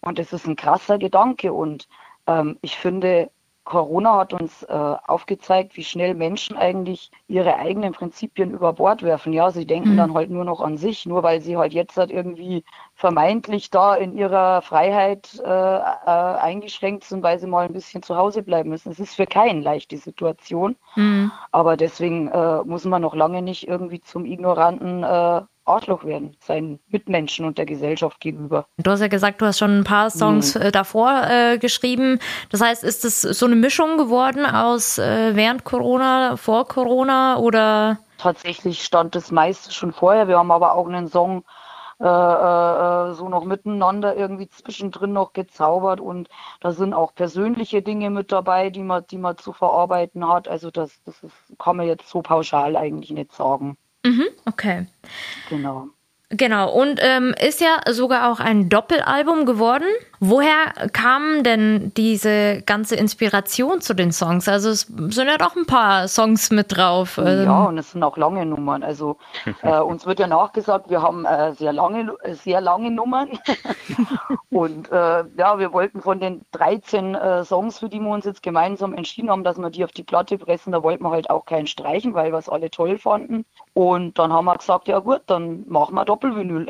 und 0.00 0.18
es 0.18 0.32
ist 0.32 0.46
ein 0.46 0.56
krasser 0.56 0.98
Gedanke. 0.98 1.52
Und 1.52 1.88
ähm, 2.26 2.58
ich 2.62 2.76
finde, 2.76 3.30
Corona 3.64 4.18
hat 4.18 4.32
uns 4.32 4.62
äh, 4.62 4.72
aufgezeigt, 4.72 5.76
wie 5.76 5.84
schnell 5.84 6.14
Menschen 6.14 6.56
eigentlich 6.56 7.10
ihre 7.26 7.56
eigenen 7.56 7.92
Prinzipien 7.92 8.52
über 8.52 8.72
Bord 8.72 9.02
werfen. 9.02 9.32
Ja, 9.32 9.50
sie 9.50 9.66
denken 9.66 9.92
mhm. 9.92 9.96
dann 9.96 10.14
halt 10.14 10.30
nur 10.30 10.44
noch 10.44 10.60
an 10.60 10.76
sich, 10.76 11.06
nur 11.06 11.22
weil 11.24 11.40
sie 11.40 11.56
halt 11.56 11.72
jetzt 11.72 11.96
halt 11.96 12.12
irgendwie 12.12 12.64
vermeintlich 12.96 13.70
da 13.70 13.94
in 13.94 14.16
ihrer 14.16 14.62
Freiheit 14.62 15.38
äh, 15.44 15.48
äh, 15.48 15.84
eingeschränkt 16.06 17.04
sind, 17.04 17.22
weil 17.22 17.38
sie 17.38 17.46
mal 17.46 17.66
ein 17.66 17.74
bisschen 17.74 18.02
zu 18.02 18.16
Hause 18.16 18.42
bleiben 18.42 18.70
müssen. 18.70 18.90
Es 18.90 18.98
ist 18.98 19.14
für 19.14 19.26
keinen 19.26 19.62
leicht 19.62 19.90
die 19.90 19.98
Situation, 19.98 20.76
mhm. 20.96 21.30
aber 21.52 21.76
deswegen 21.76 22.28
äh, 22.28 22.62
muss 22.64 22.84
man 22.84 23.02
noch 23.02 23.14
lange 23.14 23.42
nicht 23.42 23.68
irgendwie 23.68 24.00
zum 24.00 24.24
ignoranten 24.24 25.02
äh, 25.02 25.42
Arschloch 25.66 26.04
werden, 26.04 26.36
seinen 26.40 26.78
Mitmenschen 26.88 27.44
und 27.44 27.58
der 27.58 27.66
Gesellschaft 27.66 28.20
gegenüber. 28.20 28.66
Du 28.78 28.90
hast 28.90 29.00
ja 29.00 29.08
gesagt, 29.08 29.42
du 29.42 29.46
hast 29.46 29.58
schon 29.58 29.80
ein 29.80 29.84
paar 29.84 30.10
Songs 30.10 30.54
mhm. 30.54 30.70
davor 30.72 31.22
äh, 31.28 31.58
geschrieben. 31.58 32.18
Das 32.50 32.62
heißt, 32.62 32.82
ist 32.82 33.04
es 33.04 33.20
so 33.20 33.44
eine 33.44 33.56
Mischung 33.56 33.98
geworden 33.98 34.46
aus 34.46 34.96
äh, 34.96 35.34
während 35.34 35.64
Corona, 35.64 36.36
vor 36.36 36.66
Corona 36.66 37.36
oder? 37.38 37.98
Tatsächlich 38.16 38.82
stand 38.82 39.14
das 39.14 39.30
meiste 39.30 39.72
schon 39.72 39.92
vorher. 39.92 40.28
Wir 40.28 40.38
haben 40.38 40.50
aber 40.50 40.74
auch 40.74 40.86
einen 40.86 41.08
Song 41.08 41.44
äh, 41.98 42.04
äh, 42.04 43.14
so 43.14 43.28
noch 43.28 43.44
miteinander 43.44 44.16
irgendwie 44.16 44.48
zwischendrin 44.48 45.12
noch 45.12 45.32
gezaubert 45.32 45.98
und 46.00 46.28
da 46.60 46.72
sind 46.72 46.92
auch 46.92 47.14
persönliche 47.14 47.80
Dinge 47.80 48.10
mit 48.10 48.32
dabei, 48.32 48.68
die 48.68 48.82
man, 48.82 49.06
die 49.10 49.16
man 49.16 49.38
zu 49.38 49.52
verarbeiten 49.52 50.28
hat. 50.28 50.46
Also 50.46 50.70
das, 50.70 51.00
das 51.04 51.22
ist, 51.22 51.32
kann 51.58 51.76
man 51.76 51.86
jetzt 51.86 52.08
so 52.08 52.20
pauschal 52.20 52.76
eigentlich 52.76 53.10
nicht 53.10 53.32
sagen. 53.32 53.78
Mhm, 54.04 54.26
okay. 54.44 54.86
Genau. 55.48 55.88
Genau, 56.28 56.72
und 56.72 56.98
ähm, 57.02 57.34
ist 57.40 57.60
ja 57.60 57.80
sogar 57.92 58.30
auch 58.30 58.40
ein 58.40 58.68
Doppelalbum 58.68 59.46
geworden. 59.46 59.86
Woher 60.20 60.88
kam 60.92 61.42
denn 61.42 61.92
diese 61.96 62.62
ganze 62.62 62.96
Inspiration 62.96 63.80
zu 63.80 63.94
den 63.94 64.12
Songs? 64.12 64.48
Also 64.48 64.70
es 64.70 64.80
sind 64.82 65.28
ja 65.28 65.36
doch 65.36 65.56
ein 65.56 65.66
paar 65.66 66.08
Songs 66.08 66.50
mit 66.50 66.76
drauf. 66.76 67.18
Ähm. 67.18 67.44
Ja, 67.44 67.64
und 67.64 67.78
es 67.78 67.92
sind 67.92 68.02
auch 68.02 68.16
lange 68.16 68.46
Nummern. 68.46 68.82
Also 68.82 69.18
äh, 69.62 69.78
uns 69.78 70.06
wird 70.06 70.18
ja 70.18 70.26
nachgesagt, 70.26 70.88
wir 70.88 71.02
haben 71.02 71.24
äh, 71.26 71.52
sehr 71.54 71.72
lange, 71.72 72.14
sehr 72.42 72.60
lange 72.60 72.90
Nummern. 72.90 73.38
und 74.50 74.90
äh, 74.90 75.24
ja, 75.36 75.58
wir 75.58 75.72
wollten 75.72 76.00
von 76.00 76.20
den 76.20 76.42
13 76.52 77.14
äh, 77.14 77.44
Songs, 77.44 77.78
für 77.78 77.88
die 77.88 78.00
wir 78.00 78.10
uns 78.10 78.24
jetzt 78.24 78.42
gemeinsam 78.42 78.94
entschieden 78.94 79.30
haben, 79.30 79.44
dass 79.44 79.58
wir 79.58 79.70
die 79.70 79.84
auf 79.84 79.92
die 79.92 80.04
Platte 80.04 80.38
pressen, 80.38 80.72
da 80.72 80.82
wollten 80.82 81.04
wir 81.04 81.10
halt 81.10 81.30
auch 81.30 81.44
keinen 81.44 81.66
streichen, 81.66 82.14
weil 82.14 82.32
wir 82.32 82.38
es 82.38 82.48
alle 82.48 82.70
toll 82.70 82.98
fanden. 82.98 83.44
Und 83.74 84.18
dann 84.18 84.32
haben 84.32 84.46
wir 84.46 84.56
gesagt, 84.56 84.88
ja 84.88 84.98
gut, 85.00 85.22
dann 85.26 85.64
machen 85.68 85.94
wir 85.94 86.04
Doppelvinyl. 86.04 86.66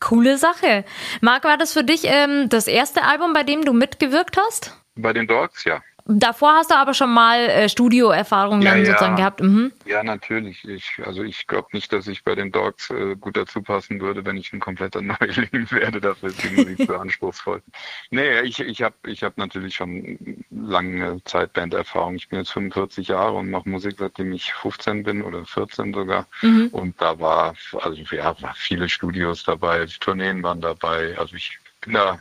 Coole 0.00 0.38
Sache. 0.38 0.84
Marc, 1.20 1.44
war 1.44 1.56
das 1.56 1.72
für 1.72 1.84
dich 1.84 2.02
ähm, 2.04 2.48
das 2.48 2.66
erste 2.66 3.02
Album, 3.02 3.32
bei 3.32 3.42
dem 3.42 3.64
du 3.64 3.72
mitgewirkt 3.72 4.36
hast? 4.36 4.76
Bei 4.94 5.12
den 5.12 5.26
Dogs, 5.26 5.64
ja. 5.64 5.82
Davor 6.10 6.54
hast 6.54 6.70
du 6.70 6.74
aber 6.74 6.94
schon 6.94 7.12
mal 7.12 7.38
äh, 7.38 7.68
Studioerfahrung 7.68 8.62
ja, 8.62 8.70
dann 8.70 8.80
ja. 8.80 8.86
sozusagen 8.86 9.16
gehabt. 9.16 9.42
Mhm. 9.42 9.72
Ja, 9.84 10.02
natürlich. 10.02 10.66
Ich, 10.66 10.98
also 11.04 11.22
ich 11.22 11.46
glaube 11.46 11.68
nicht, 11.72 11.92
dass 11.92 12.06
ich 12.06 12.24
bei 12.24 12.34
den 12.34 12.50
Dogs 12.50 12.88
äh, 12.88 13.14
gut 13.14 13.36
dazu 13.36 13.60
passen 13.60 14.00
würde, 14.00 14.24
wenn 14.24 14.38
ich 14.38 14.50
ein 14.54 14.58
kompletter 14.58 15.02
Neuling 15.02 15.70
werde. 15.70 16.00
Dafür 16.00 16.30
ist 16.30 16.42
die 16.42 16.48
Musik 16.48 16.86
zu 16.86 16.98
anspruchsvoll. 16.98 17.62
Nee, 18.10 18.40
ich, 18.40 18.58
ich 18.60 18.82
habe 18.82 18.94
ich 19.06 19.22
hab 19.22 19.36
natürlich 19.36 19.74
schon 19.74 20.44
lange 20.50 21.22
Zeit 21.24 21.52
Banderfahrung. 21.52 22.14
Ich 22.14 22.28
bin 22.28 22.38
jetzt 22.38 22.52
45 22.52 23.08
Jahre 23.08 23.34
und 23.34 23.50
mache 23.50 23.68
Musik, 23.68 23.96
seitdem 23.98 24.32
ich 24.32 24.52
15 24.54 25.02
bin 25.02 25.22
oder 25.22 25.44
14 25.44 25.92
sogar. 25.92 26.26
Mhm. 26.40 26.68
Und 26.68 27.00
da 27.00 27.18
war, 27.20 27.54
also 27.82 28.02
ja, 28.14 28.40
war 28.40 28.54
viele 28.54 28.88
Studios 28.88 29.44
dabei, 29.44 29.86
Tourneen 30.00 30.42
waren 30.42 30.60
dabei. 30.60 31.16
Also 31.18 31.36
ich 31.36 31.58
bin 31.82 31.94
da 31.94 32.18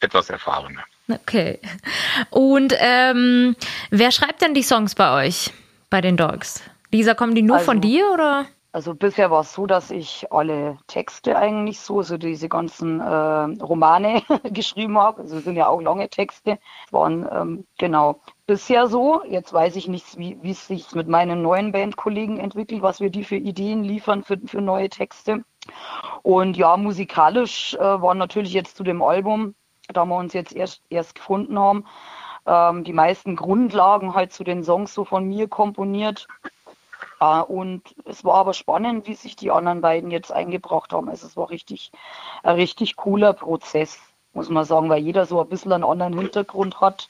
etwas 0.00 0.28
erfahrener. 0.30 0.84
Okay. 1.08 1.58
Und 2.30 2.74
ähm, 2.78 3.56
wer 3.90 4.10
schreibt 4.10 4.42
denn 4.42 4.54
die 4.54 4.62
Songs 4.62 4.94
bei 4.94 5.26
euch, 5.26 5.52
bei 5.90 6.00
den 6.00 6.16
Dogs? 6.16 6.62
Lisa, 6.92 7.14
kommen 7.14 7.34
die 7.34 7.42
nur 7.42 7.56
also, 7.56 7.66
von 7.66 7.80
dir 7.80 8.10
oder? 8.12 8.46
Also 8.70 8.94
bisher 8.94 9.30
war 9.30 9.40
es 9.40 9.54
so, 9.54 9.66
dass 9.66 9.90
ich 9.90 10.30
alle 10.30 10.78
Texte 10.86 11.36
eigentlich 11.36 11.80
so, 11.80 12.02
so 12.02 12.18
diese 12.18 12.48
ganzen 12.48 13.00
äh, 13.00 13.04
Romane 13.04 14.22
geschrieben 14.52 14.98
habe. 14.98 15.22
Also 15.22 15.40
sind 15.40 15.56
ja 15.56 15.68
auch 15.68 15.80
lange 15.80 16.10
Texte. 16.10 16.58
Waren 16.90 17.26
ähm, 17.32 17.66
genau 17.78 18.20
bisher 18.46 18.86
so. 18.86 19.22
Jetzt 19.24 19.52
weiß 19.52 19.76
ich 19.76 19.88
nicht, 19.88 20.18
wie, 20.18 20.38
wie 20.42 20.50
es 20.50 20.66
sich 20.66 20.94
mit 20.94 21.08
meinen 21.08 21.42
neuen 21.42 21.72
Bandkollegen 21.72 22.38
entwickelt, 22.38 22.82
was 22.82 23.00
wir 23.00 23.10
die 23.10 23.24
für 23.24 23.36
Ideen 23.36 23.82
liefern 23.82 24.22
für, 24.22 24.38
für 24.44 24.60
neue 24.60 24.90
Texte. 24.90 25.44
Und 26.22 26.56
ja, 26.56 26.76
musikalisch 26.76 27.74
äh, 27.74 27.80
war 27.80 28.14
natürlich 28.14 28.52
jetzt 28.52 28.76
zu 28.76 28.82
dem 28.82 29.02
Album 29.02 29.54
da 29.92 30.04
wir 30.04 30.16
uns 30.16 30.32
jetzt 30.32 30.54
erst, 30.54 30.82
erst 30.90 31.14
gefunden 31.14 31.58
haben, 31.58 31.84
ähm, 32.46 32.84
die 32.84 32.92
meisten 32.92 33.36
Grundlagen 33.36 34.14
halt 34.14 34.32
zu 34.32 34.44
den 34.44 34.62
Songs 34.64 34.94
so 34.94 35.04
von 35.04 35.24
mir 35.24 35.48
komponiert. 35.48 36.28
Äh, 37.20 37.40
und 37.40 37.94
es 38.04 38.24
war 38.24 38.34
aber 38.34 38.54
spannend, 38.54 39.06
wie 39.06 39.14
sich 39.14 39.36
die 39.36 39.50
anderen 39.50 39.80
beiden 39.80 40.10
jetzt 40.10 40.32
eingebracht 40.32 40.92
haben. 40.92 41.08
Also 41.08 41.26
es 41.26 41.36
war 41.36 41.50
richtig, 41.50 41.90
ein 42.42 42.56
richtig 42.56 42.96
cooler 42.96 43.32
Prozess, 43.32 43.98
muss 44.32 44.48
man 44.50 44.64
sagen, 44.64 44.88
weil 44.88 45.02
jeder 45.02 45.26
so 45.26 45.40
ein 45.40 45.48
bisschen 45.48 45.72
einen 45.72 45.84
anderen 45.84 46.18
Hintergrund 46.18 46.80
hat, 46.80 47.08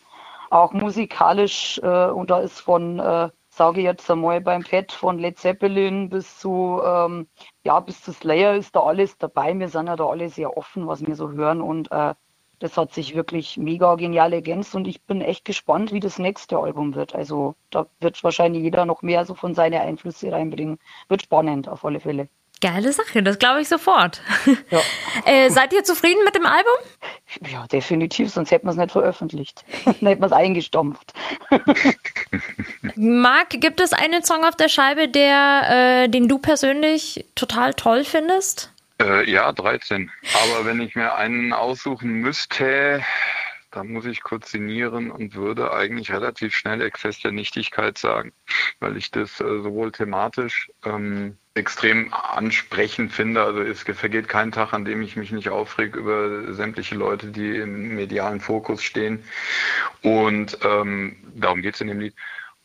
auch 0.50 0.73
musikalisch. 0.73 1.78
Äh, 1.82 2.06
und 2.11 2.30
da 2.30 2.38
ist 2.38 2.61
von 2.61 2.99
äh, 2.99 3.30
sage 3.50 3.80
ich 3.80 3.85
jetzt 3.85 4.08
einmal 4.11 4.40
beim 4.40 4.62
Pet 4.62 4.92
von 4.92 5.18
Led 5.18 5.37
Zeppelin 5.37 6.08
bis 6.11 6.38
zu 6.38 6.80
ähm, 6.85 7.28
ja 7.64 7.80
bis 7.80 8.02
zu 8.02 8.12
Slayer 8.12 8.54
ist 8.54 8.76
da 8.76 8.80
alles 8.85 9.18
dabei. 9.18 9.58
Wir 9.58 9.68
sind 9.68 9.88
ja 9.88 9.97
da 9.97 10.06
alle 10.06 10.28
sehr 10.28 10.56
offen, 10.56 10.87
was 10.87 11.04
wir 11.04 11.16
so 11.16 11.32
hören 11.32 11.61
und 11.61 11.90
äh, 11.90 12.14
das 12.58 12.76
hat 12.76 12.92
sich 12.92 13.14
wirklich 13.14 13.56
mega 13.56 13.94
genial 13.94 14.32
ergänzt 14.32 14.74
und 14.74 14.88
ich 14.88 15.00
bin 15.02 15.20
echt 15.20 15.44
gespannt, 15.44 15.92
wie 15.92 16.00
das 16.00 16.18
nächste 16.18 16.58
Album 16.58 16.94
wird. 16.94 17.14
Also 17.14 17.54
da 17.70 17.86
wird 18.00 18.22
wahrscheinlich 18.24 18.62
jeder 18.62 18.84
noch 18.84 19.02
mehr 19.02 19.24
so 19.24 19.34
von 19.34 19.54
seinen 19.54 19.80
Einflüsse 19.80 20.32
reinbringen. 20.32 20.78
Wird 21.08 21.22
spannend 21.22 21.68
auf 21.68 21.84
alle 21.84 22.00
Fälle. 22.00 22.28
Geile 22.60 22.92
Sache, 22.92 23.22
das 23.22 23.38
glaube 23.38 23.60
ich 23.60 23.68
sofort. 23.68 24.20
Ja. 24.70 24.80
äh, 25.26 25.48
seid 25.48 25.72
ihr 25.72 25.84
zufrieden 25.84 26.24
mit 26.24 26.34
dem 26.34 26.44
Album? 26.44 26.74
Ja, 27.48 27.68
definitiv, 27.68 28.30
sonst 28.30 28.50
hätten 28.50 28.66
wir 28.66 28.72
es 28.72 28.76
nicht 28.76 28.90
veröffentlicht. 28.90 29.64
Dann 29.84 29.94
hätten 29.94 30.22
wir 30.22 30.26
es 30.26 30.32
eingestampft. 30.32 31.12
Marc, 32.96 33.50
gibt 33.50 33.80
es 33.80 33.92
einen 33.92 34.24
Song 34.24 34.44
auf 34.44 34.56
der 34.56 34.68
Scheibe, 34.68 35.06
der, 35.06 36.04
äh, 36.04 36.08
den 36.08 36.26
du 36.26 36.38
persönlich 36.38 37.26
total 37.36 37.74
toll 37.74 38.02
findest? 38.02 38.72
Äh, 39.00 39.31
ja, 39.31 39.52
13. 39.52 40.11
Aber 40.35 40.67
wenn 40.67 40.81
ich 40.81 40.97
mir 40.97 41.14
einen 41.14 41.52
aussuchen 41.52 42.14
müsste, 42.14 43.02
dann 43.71 43.88
muss 43.88 44.07
ich 44.07 44.23
kurz 44.23 44.50
sinnieren 44.50 45.11
und 45.11 45.35
würde 45.35 45.73
eigentlich 45.73 46.11
relativ 46.11 46.55
schnell 46.57 46.81
Exzess 46.81 47.21
der 47.21 47.33
Nichtigkeit 47.33 47.99
sagen, 47.99 48.33
weil 48.81 48.97
ich 48.97 49.11
das 49.11 49.40
äh, 49.40 49.62
sowohl 49.62 49.93
thematisch 49.93 50.71
ähm, 50.85 51.37
extrem 51.55 52.12
ansprechend 52.12 53.12
finde. 53.12 53.43
Also 53.43 53.61
es 53.61 53.83
vergeht 53.83 54.28
kein 54.28 54.52
Tag, 54.52 54.73
an 54.73 54.85
dem 54.85 55.02
ich 55.02 55.17
mich 55.17 55.33
nicht 55.33 55.50
aufreg 55.50 55.97
über 55.97 56.52
sämtliche 56.55 56.95
Leute, 56.95 57.28
die 57.28 57.57
im 57.57 57.95
medialen 57.95 58.40
Fokus 58.40 58.83
stehen. 58.83 59.23
Und 60.02 60.59
ähm, 60.62 61.17
darum 61.35 61.62
geht 61.62 61.75
es 61.75 61.81
in 61.81 61.88
dem 61.88 62.00
Lied. 62.00 62.14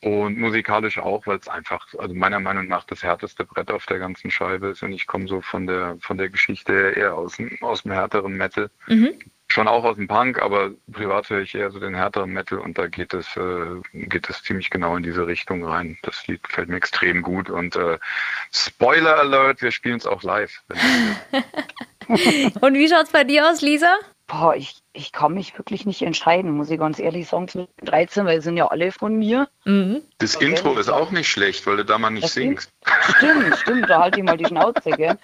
Und 0.04 0.38
musikalisch 0.38 1.00
auch, 1.00 1.26
weil 1.28 1.38
es 1.38 1.48
einfach, 1.48 1.88
also 1.98 2.14
meiner 2.14 2.42
Meinung 2.42 2.68
nach 2.68 2.84
das 2.84 3.04
härteste 3.04 3.46
Brett 3.46 3.72
auf 3.72 3.86
der 3.86 4.00
ganzen 4.00 4.30
Scheibe 4.32 4.68
ist. 4.68 4.84
Und 4.84 4.92
ich 4.92 5.08
komme 5.08 5.30
so 5.30 5.40
von 5.40 5.66
der 5.66 5.96
von 6.02 6.18
der 6.18 6.28
Geschichte 6.28 6.74
eher 6.98 7.16
aus 7.16 7.38
dem, 7.38 7.58
aus 7.62 7.84
dem 7.84 7.94
härteren 7.94 8.34
Metal. 8.34 8.70
Mhm. 8.88 9.14
Schon 9.48 9.70
auch 9.70 9.86
aus 9.86 9.96
dem 9.96 10.10
Punk, 10.10 10.42
aber 10.42 10.72
privat 10.92 11.30
höre 11.30 11.40
ich 11.40 11.56
eher 11.56 11.72
so 11.72 11.80
den 11.80 11.96
härteren 11.96 12.32
Metal 12.32 12.58
und 12.60 12.78
da 12.78 12.88
geht 12.88 13.14
es, 13.14 13.38
äh, 13.38 13.82
geht 13.94 14.30
es 14.30 14.44
ziemlich 14.44 14.70
genau 14.70 14.98
in 14.98 15.04
diese 15.04 15.26
Richtung 15.26 15.64
rein. 15.64 15.98
Das 16.02 16.28
Lied 16.28 16.44
gefällt 16.44 16.68
mir 16.68 16.76
extrem 16.76 17.22
gut 17.22 17.50
und 17.50 17.78
äh, 17.78 17.98
Spoiler 18.52 19.18
Alert, 19.20 19.62
wir 19.62 19.72
spielen 19.72 19.98
es 19.98 20.06
auch 20.06 20.22
live. 20.24 20.64
und 22.08 22.74
wie 22.74 22.90
schaut's 22.90 23.12
bei 23.12 23.24
dir 23.24 23.50
aus, 23.50 23.62
Lisa? 23.62 23.96
Boah, 24.28 24.54
ich, 24.54 24.83
ich 24.94 25.12
kann 25.12 25.34
mich 25.34 25.58
wirklich 25.58 25.86
nicht 25.86 26.04
entscheiden, 26.04 26.52
muss 26.52 26.70
ich 26.70 26.80
ganz 26.80 27.00
ehrlich 27.00 27.28
sagen, 27.28 27.48
zu 27.48 27.68
13, 27.84 28.26
weil 28.26 28.40
sie 28.40 28.46
sind 28.46 28.58
ja 28.58 28.68
alle 28.68 28.92
von 28.92 29.18
mir. 29.18 29.50
Mhm. 29.66 30.04
Das 30.20 30.36
Aber 30.36 30.46
Intro 30.46 30.78
ist 30.78 30.90
auch 30.90 31.10
nicht 31.12 31.28
schlecht, 31.28 31.66
weil 31.66 31.78
du 31.78 31.86
da 31.86 31.98
mal 31.98 32.12
nicht 32.12 32.26
das 32.26 32.34
singst. 32.34 32.72
Stimmt, 33.18 33.58
stimmt, 33.62 33.90
da 33.90 34.02
halte 34.02 34.20
ich 34.20 34.26
mal 34.26 34.38
die 34.38 34.46
Schnauze, 34.46 34.92
gell? 34.92 35.18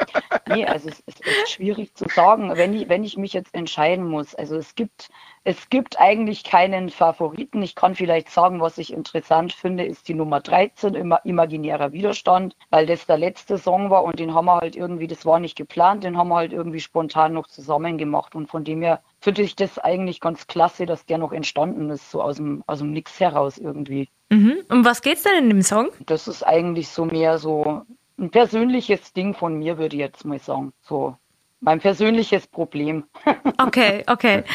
Nee, 0.47 0.65
also 0.65 0.89
es 0.89 0.99
ist 1.01 1.25
echt 1.25 1.51
schwierig 1.51 1.93
zu 1.93 2.05
sagen, 2.09 2.51
wenn 2.55 2.73
ich, 2.73 2.89
wenn 2.89 3.03
ich 3.03 3.15
mich 3.15 3.33
jetzt 3.33 3.53
entscheiden 3.53 4.05
muss. 4.05 4.33
Also 4.33 4.55
es 4.57 4.73
gibt 4.73 5.09
es 5.45 5.69
gibt 5.69 5.99
eigentlich 5.99 6.43
keinen 6.43 6.89
Favoriten. 6.89 7.63
Ich 7.63 7.73
kann 7.73 7.95
vielleicht 7.95 8.29
sagen, 8.29 8.59
was 8.59 8.77
ich 8.77 8.91
interessant 8.91 9.53
finde, 9.53 9.85
ist 9.85 10.07
die 10.07 10.13
Nummer 10.13 10.41
13, 10.41 10.95
immer 10.95 11.21
imaginärer 11.23 11.93
Widerstand, 11.93 12.55
weil 12.69 12.85
das 12.85 13.05
der 13.05 13.17
letzte 13.17 13.57
Song 13.57 13.89
war 13.89 14.03
und 14.03 14.19
den 14.19 14.33
haben 14.33 14.45
wir 14.45 14.57
halt 14.57 14.75
irgendwie, 14.75 15.07
das 15.07 15.25
war 15.25 15.39
nicht 15.39 15.55
geplant, 15.55 16.03
den 16.03 16.17
haben 16.17 16.27
wir 16.27 16.35
halt 16.35 16.51
irgendwie 16.51 16.81
spontan 16.81 17.33
noch 17.33 17.47
zusammen 17.47 17.97
gemacht 17.97 18.35
und 18.35 18.47
von 18.47 18.63
dem 18.63 18.81
her 18.81 19.01
finde 19.21 19.41
ich 19.41 19.55
das 19.55 19.77
eigentlich 19.79 20.19
ganz 20.19 20.47
klasse, 20.47 20.85
dass 20.85 21.05
der 21.05 21.17
noch 21.17 21.31
entstanden 21.31 21.89
ist, 21.89 22.11
so 22.11 22.21
aus 22.21 22.37
dem, 22.37 22.63
aus 22.67 22.79
dem 22.79 22.91
Nix 22.91 23.19
heraus 23.19 23.57
irgendwie. 23.57 24.09
Mhm. 24.29 24.59
Um 24.69 24.85
was 24.85 25.01
geht's 25.01 25.23
denn 25.23 25.43
in 25.43 25.49
dem 25.49 25.61
Song? 25.61 25.89
Das 26.05 26.27
ist 26.27 26.43
eigentlich 26.43 26.89
so 26.89 27.05
mehr 27.05 27.37
so 27.37 27.83
ein 28.17 28.29
persönliches 28.29 29.13
Ding 29.13 29.33
von 29.33 29.55
mir, 29.57 29.77
würde 29.77 29.95
ich 29.95 30.01
jetzt 30.01 30.25
mal 30.25 30.39
sagen. 30.39 30.73
So 30.81 31.15
mein 31.61 31.79
persönliches 31.79 32.47
Problem. 32.47 33.05
Okay, 33.61 34.05
okay. 34.07 34.45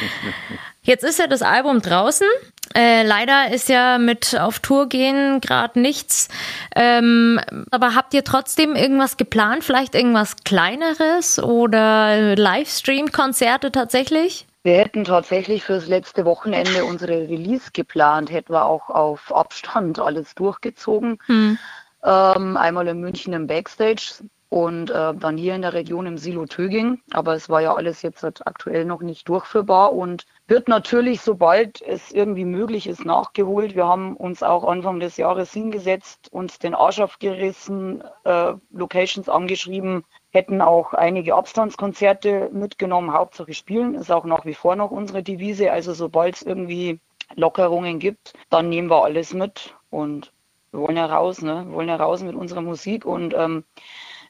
Jetzt 0.83 1.05
ist 1.05 1.19
ja 1.19 1.27
das 1.27 1.43
Album 1.43 1.83
draußen. 1.83 2.27
Äh, 2.75 3.03
leider 3.03 3.53
ist 3.53 3.69
ja 3.69 3.99
mit 3.99 4.35
auf 4.41 4.61
Tour 4.61 4.89
gehen 4.89 5.43
gerade 5.43 5.79
nichts. 5.79 6.29
Ähm, 6.75 7.39
aber 7.71 7.95
habt 7.95 8.15
ihr 8.15 8.25
trotzdem 8.25 8.75
irgendwas 8.75 9.19
geplant? 9.19 9.63
Vielleicht 9.63 9.95
irgendwas 9.95 10.37
kleineres 10.45 11.39
oder 11.39 12.35
Livestream-Konzerte 12.35 13.73
tatsächlich? 13.73 14.47
Wir 14.65 14.79
hätten 14.79 15.05
tatsächlich 15.05 15.63
fürs 15.63 15.89
letzte 15.89 16.25
Wochenende 16.25 16.87
unsere 16.87 17.29
Release 17.29 17.71
geplant, 17.71 18.33
hätten 18.33 18.55
wir 18.55 18.65
auch 18.65 18.89
auf 18.89 19.31
Abstand 19.35 19.99
alles 19.99 20.35
durchgezogen. 20.35 21.19
Hm. 21.27 21.59
Ähm, 22.03 22.57
einmal 22.57 22.89
in 22.89 22.99
München 22.99 23.35
im 23.35 23.47
Backstage 23.47 24.25
und 24.49 24.91
äh, 24.91 25.15
dann 25.15 25.37
hier 25.37 25.55
in 25.55 25.61
der 25.61 25.75
Region 25.75 26.07
im 26.07 26.17
Silo 26.17 26.47
Töging. 26.47 27.03
Aber 27.13 27.35
es 27.35 27.51
war 27.51 27.61
ja 27.61 27.75
alles 27.75 28.01
jetzt 28.01 28.25
aktuell 28.47 28.87
noch 28.87 29.03
nicht 29.03 29.29
durchführbar 29.29 29.93
und 29.93 30.25
wird 30.47 30.69
natürlich, 30.69 31.23
sobald 31.23 31.81
es 31.81 32.13
irgendwie 32.13 32.45
möglich 32.45 32.87
ist, 32.87 33.05
nachgeholt. 33.05 33.75
Wir 33.75 33.87
haben 33.87 34.17
uns 34.17 34.43
auch 34.43 34.65
Anfang 34.65 35.01
des 35.01 35.17
Jahres 35.17 35.53
hingesetzt, 35.53 36.29
uns 36.33 36.59
den 36.59 36.75
Arsch 36.75 37.01
aufgerissen, 37.01 38.05
äh, 38.25 38.55
Locations 38.71 39.29
angeschrieben, 39.29 40.05
hätten 40.31 40.61
auch 40.61 40.93
einige 40.93 41.35
Abstandskonzerte 41.35 42.51
mitgenommen, 42.53 43.13
Hauptsache 43.13 43.55
spielen, 43.55 43.95
ist 43.95 44.11
auch 44.11 44.25
nach 44.25 44.45
wie 44.45 44.55
vor 44.55 44.77
noch 44.77 44.91
unsere 44.91 45.23
Devise. 45.23 45.73
Also 45.73 45.95
sobald 45.95 46.37
es 46.37 46.43
irgendwie 46.43 47.01
Lockerungen 47.37 47.99
gibt, 47.99 48.35
dann 48.51 48.69
nehmen 48.69 48.91
wir 48.91 49.03
alles 49.05 49.33
mit 49.33 49.75
und 49.91 50.33
wir 50.73 50.81
wollen 50.81 50.97
ja 50.97 51.07
raus, 51.07 51.41
ne? 51.41 51.65
Wir 51.67 51.73
wollen 51.73 51.89
ja 51.89 51.97
raus 51.97 52.23
mit 52.23 52.35
unserer 52.35 52.61
Musik 52.61 53.07
und 53.07 53.33
ähm, 53.33 53.65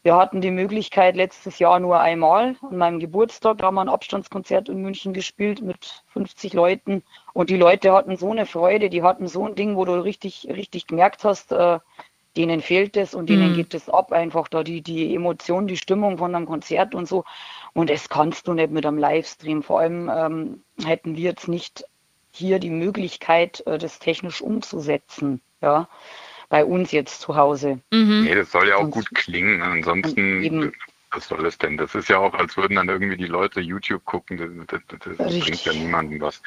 wir 0.05 0.17
hatten 0.17 0.43
die 0.43 0.51
Möglichkeit 0.51 1.17
letztes 1.17 1.59
Jahr 1.59 1.81
nur 1.81 1.99
einmal 1.99 2.57
an 2.61 2.77
meinem 2.77 3.01
Geburtstag, 3.01 3.59
da 3.59 3.67
haben 3.67 3.77
wir 3.77 3.81
ein 3.81 3.89
Abstandskonzert 3.89 4.69
in 4.69 4.83
München 4.83 5.15
gespielt 5.15 5.63
mit 5.63 6.05
50 6.13 6.53
Leuten 6.53 7.03
und 7.33 7.49
die 7.49 7.57
Leute 7.57 7.93
hatten 7.93 8.17
so 8.19 8.31
eine 8.31 8.45
Freude, 8.45 8.91
die 8.91 9.03
hatten 9.03 9.27
so 9.27 9.47
ein 9.47 9.55
Ding, 9.55 9.77
wo 9.77 9.87
du 9.87 9.95
richtig, 9.95 10.47
richtig 10.51 10.87
gemerkt 10.87 11.25
hast, 11.25 11.53
äh, 11.53 11.79
denen 12.37 12.61
fehlt 12.61 12.99
es 12.99 13.15
und 13.15 13.31
denen 13.31 13.53
mhm. 13.53 13.55
geht 13.55 13.73
es 13.73 13.89
ab, 13.89 14.13
einfach 14.13 14.49
da 14.49 14.63
die, 14.63 14.83
die 14.83 15.15
Emotion, 15.15 15.67
die 15.67 15.79
Stimmung 15.79 16.19
von 16.19 16.35
einem 16.35 16.47
Konzert 16.47 16.95
und 16.95 17.09
so. 17.09 17.25
Und 17.73 17.89
das 17.89 18.11
kannst 18.11 18.47
du 18.47 18.53
nicht 18.53 18.71
mit 18.71 18.85
einem 18.85 18.99
Livestream. 18.99 19.63
Vor 19.63 19.81
allem 19.81 20.11
ähm, 20.15 20.65
hätten 20.85 21.17
wir 21.17 21.25
jetzt 21.25 21.49
nicht 21.49 21.85
hier 22.31 22.59
die 22.59 22.71
Möglichkeit, 22.71 23.67
äh, 23.67 23.79
das 23.79 24.01
technisch 24.01 24.43
umzusetzen. 24.43 25.41
Ja, 25.63 25.89
bei 26.49 26.65
uns 26.65 26.93
jetzt 26.93 27.21
zu 27.21 27.37
Hause. 27.37 27.81
Mhm. 27.91 28.25
Nee, 28.25 28.35
das 28.35 28.51
soll 28.51 28.69
ja 28.69 28.77
auch 28.77 28.85
und, 28.85 28.91
gut 28.91 29.15
klingen. 29.15 29.63
Ansonsten 29.63 30.73
was 31.15 31.29
soll 31.29 31.47
es 31.47 31.59
denn? 31.59 31.77
Das 31.77 31.95
ist 31.95 32.09
ja 32.09 32.19
auch, 32.19 32.35
als 32.35 32.57
würden 32.57 32.77
dann 32.77 32.89
irgendwie 32.89 33.17
die 33.17 33.27
Leute 33.27 33.61
YouTube 33.61 34.05
gucken. 34.05 34.67
Das, 34.67 34.81
das, 34.89 34.99
das 35.17 35.17
bringt 35.17 35.65
ja 35.65 35.73
niemandem 35.73 36.21
was. 36.21 36.43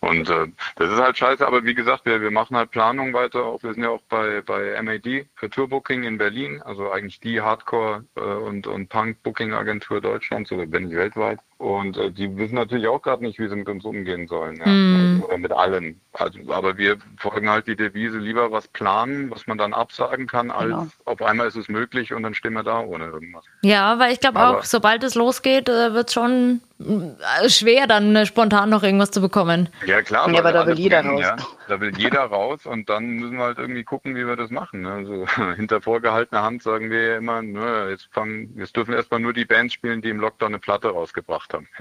Und 0.00 0.28
äh, 0.30 0.48
das 0.76 0.92
ist 0.92 1.00
halt 1.00 1.18
scheiße, 1.18 1.46
aber 1.46 1.64
wie 1.64 1.74
gesagt, 1.74 2.04
wir, 2.06 2.20
wir 2.20 2.30
machen 2.30 2.56
halt 2.56 2.70
Planung 2.70 3.12
weiter. 3.12 3.44
Auch, 3.44 3.62
wir 3.62 3.74
sind 3.74 3.82
ja 3.82 3.90
auch 3.90 4.02
bei, 4.08 4.40
bei 4.42 4.80
MAD 4.82 5.26
für 5.34 5.50
Tourbooking 5.50 6.04
in 6.04 6.18
Berlin, 6.18 6.62
also 6.62 6.90
eigentlich 6.90 7.20
die 7.20 7.40
Hardcore- 7.40 8.04
äh, 8.16 8.20
und, 8.20 8.66
und 8.66 8.88
Punk-Booking-Agentur 8.88 10.00
Deutschlands 10.00 10.52
oder 10.52 10.70
wenn 10.70 10.84
nicht 10.84 10.96
weltweit. 10.96 11.38
Und 11.62 11.96
äh, 11.96 12.10
die 12.10 12.36
wissen 12.36 12.56
natürlich 12.56 12.88
auch 12.88 13.00
gerade 13.00 13.22
nicht, 13.22 13.38
wie 13.38 13.48
sie 13.48 13.54
mit 13.54 13.68
uns 13.68 13.84
umgehen 13.84 14.26
sollen. 14.26 14.56
Ja? 14.56 14.66
Mm. 14.66 15.22
Oder 15.22 15.38
mit 15.38 15.52
allen. 15.52 16.00
Also, 16.12 16.40
aber 16.48 16.76
wir 16.76 16.98
folgen 17.18 17.48
halt 17.48 17.68
die 17.68 17.76
Devise, 17.76 18.18
lieber 18.18 18.50
was 18.50 18.66
planen, 18.66 19.30
was 19.30 19.46
man 19.46 19.58
dann 19.58 19.72
absagen 19.72 20.26
kann, 20.26 20.50
als 20.50 20.70
genau. 20.70 20.86
auf 21.04 21.22
einmal 21.22 21.46
ist 21.46 21.54
es 21.54 21.68
möglich 21.68 22.12
und 22.12 22.24
dann 22.24 22.34
stehen 22.34 22.54
wir 22.54 22.64
da 22.64 22.80
ohne 22.80 23.06
irgendwas. 23.06 23.44
Ja, 23.62 23.96
weil 24.00 24.11
ich 24.12 24.20
glaube 24.20 24.40
auch, 24.40 24.64
sobald 24.64 25.02
es 25.04 25.14
losgeht, 25.14 25.68
äh, 25.68 25.94
wird 25.94 26.08
es 26.08 26.14
schon 26.14 26.60
äh, 26.80 27.48
schwer, 27.48 27.86
dann 27.86 28.14
äh, 28.14 28.26
spontan 28.26 28.70
noch 28.70 28.82
irgendwas 28.82 29.10
zu 29.10 29.20
bekommen. 29.20 29.68
Ja, 29.86 30.02
klar. 30.02 30.30
Ja, 30.30 30.40
aber 30.40 30.52
da 30.52 30.66
will 30.66 30.78
jeder 30.78 31.04
raus. 31.04 31.20
Ja, 31.20 31.36
da 31.68 31.80
will 31.80 31.92
jeder 31.96 32.22
raus 32.22 32.66
und 32.66 32.88
dann 32.88 33.04
müssen 33.04 33.36
wir 33.36 33.44
halt 33.44 33.58
irgendwie 33.58 33.84
gucken, 33.84 34.14
wie 34.14 34.26
wir 34.26 34.36
das 34.36 34.50
machen. 34.50 34.82
Ne? 34.82 34.92
Also 34.92 35.26
hinter 35.56 35.80
vorgehaltener 35.80 36.42
Hand 36.42 36.62
sagen 36.62 36.90
wir 36.90 37.02
ja 37.02 37.16
immer, 37.16 37.42
ne, 37.42 37.88
jetzt 37.90 38.08
fangen, 38.12 38.54
jetzt 38.56 38.76
dürfen 38.76 38.94
erstmal 38.94 39.20
nur 39.20 39.32
die 39.32 39.44
Bands 39.44 39.74
spielen, 39.74 40.02
die 40.02 40.10
im 40.10 40.20
Lockdown 40.20 40.48
eine 40.48 40.58
Platte 40.58 40.88
rausgebracht 40.88 41.54
haben. 41.54 41.68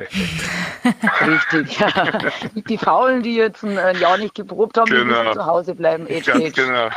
Richtig, 1.28 1.80
ja. 1.80 1.90
Die 2.56 2.78
Faulen, 2.78 3.24
die 3.24 3.36
jetzt 3.36 3.64
ein, 3.64 3.78
Jahr 4.00 4.18
nicht 4.18 4.36
geprobt 4.36 4.78
haben, 4.78 4.90
genau. 4.90 5.04
die 5.04 5.24
müssen 5.24 5.34
zu 5.34 5.46
Hause 5.46 5.76
bleiben. 5.76 6.08
Ganz 6.08 6.56
genau. 6.56 6.90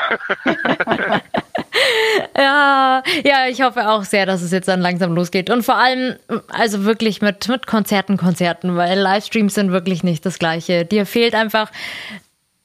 ja, 2.36 3.02
ja, 3.24 3.48
ich 3.48 3.62
hoffe 3.62 3.88
auch 3.88 4.04
sehr, 4.04 4.26
dass 4.26 4.42
es 4.42 4.50
jetzt 4.50 4.68
dann 4.68 4.80
langsam 4.80 5.14
losgeht. 5.14 5.50
Und 5.50 5.62
vor 5.62 5.76
allem, 5.76 6.16
also 6.48 6.84
wirklich 6.84 7.22
mit, 7.22 7.48
mit 7.48 7.66
Konzerten, 7.66 8.16
Konzerten, 8.16 8.76
weil 8.76 8.98
Livestreams 8.98 9.54
sind 9.54 9.72
wirklich 9.72 10.02
nicht 10.02 10.24
das 10.26 10.38
Gleiche. 10.38 10.84
Dir 10.84 11.06
fehlt 11.06 11.34
einfach 11.34 11.70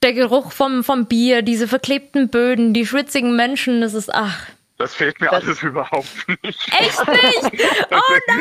der 0.02 0.14
Geruch 0.14 0.52
vom, 0.52 0.84
vom 0.84 1.06
Bier, 1.08 1.42
diese 1.42 1.68
verklebten 1.68 2.30
Böden, 2.30 2.74
die 2.74 2.86
schwitzigen 2.86 3.36
Menschen, 3.36 3.82
das 3.82 3.94
ist, 3.94 4.14
ach, 4.14 4.48
das 4.78 4.96
fehlt 4.96 5.20
mir 5.20 5.28
das 5.28 5.44
alles 5.44 5.62
überhaupt 5.62 6.26
nicht. 6.42 6.72
Echt 6.80 7.08
nicht? 7.08 7.66
Oh 7.92 8.00
nein! 8.28 8.40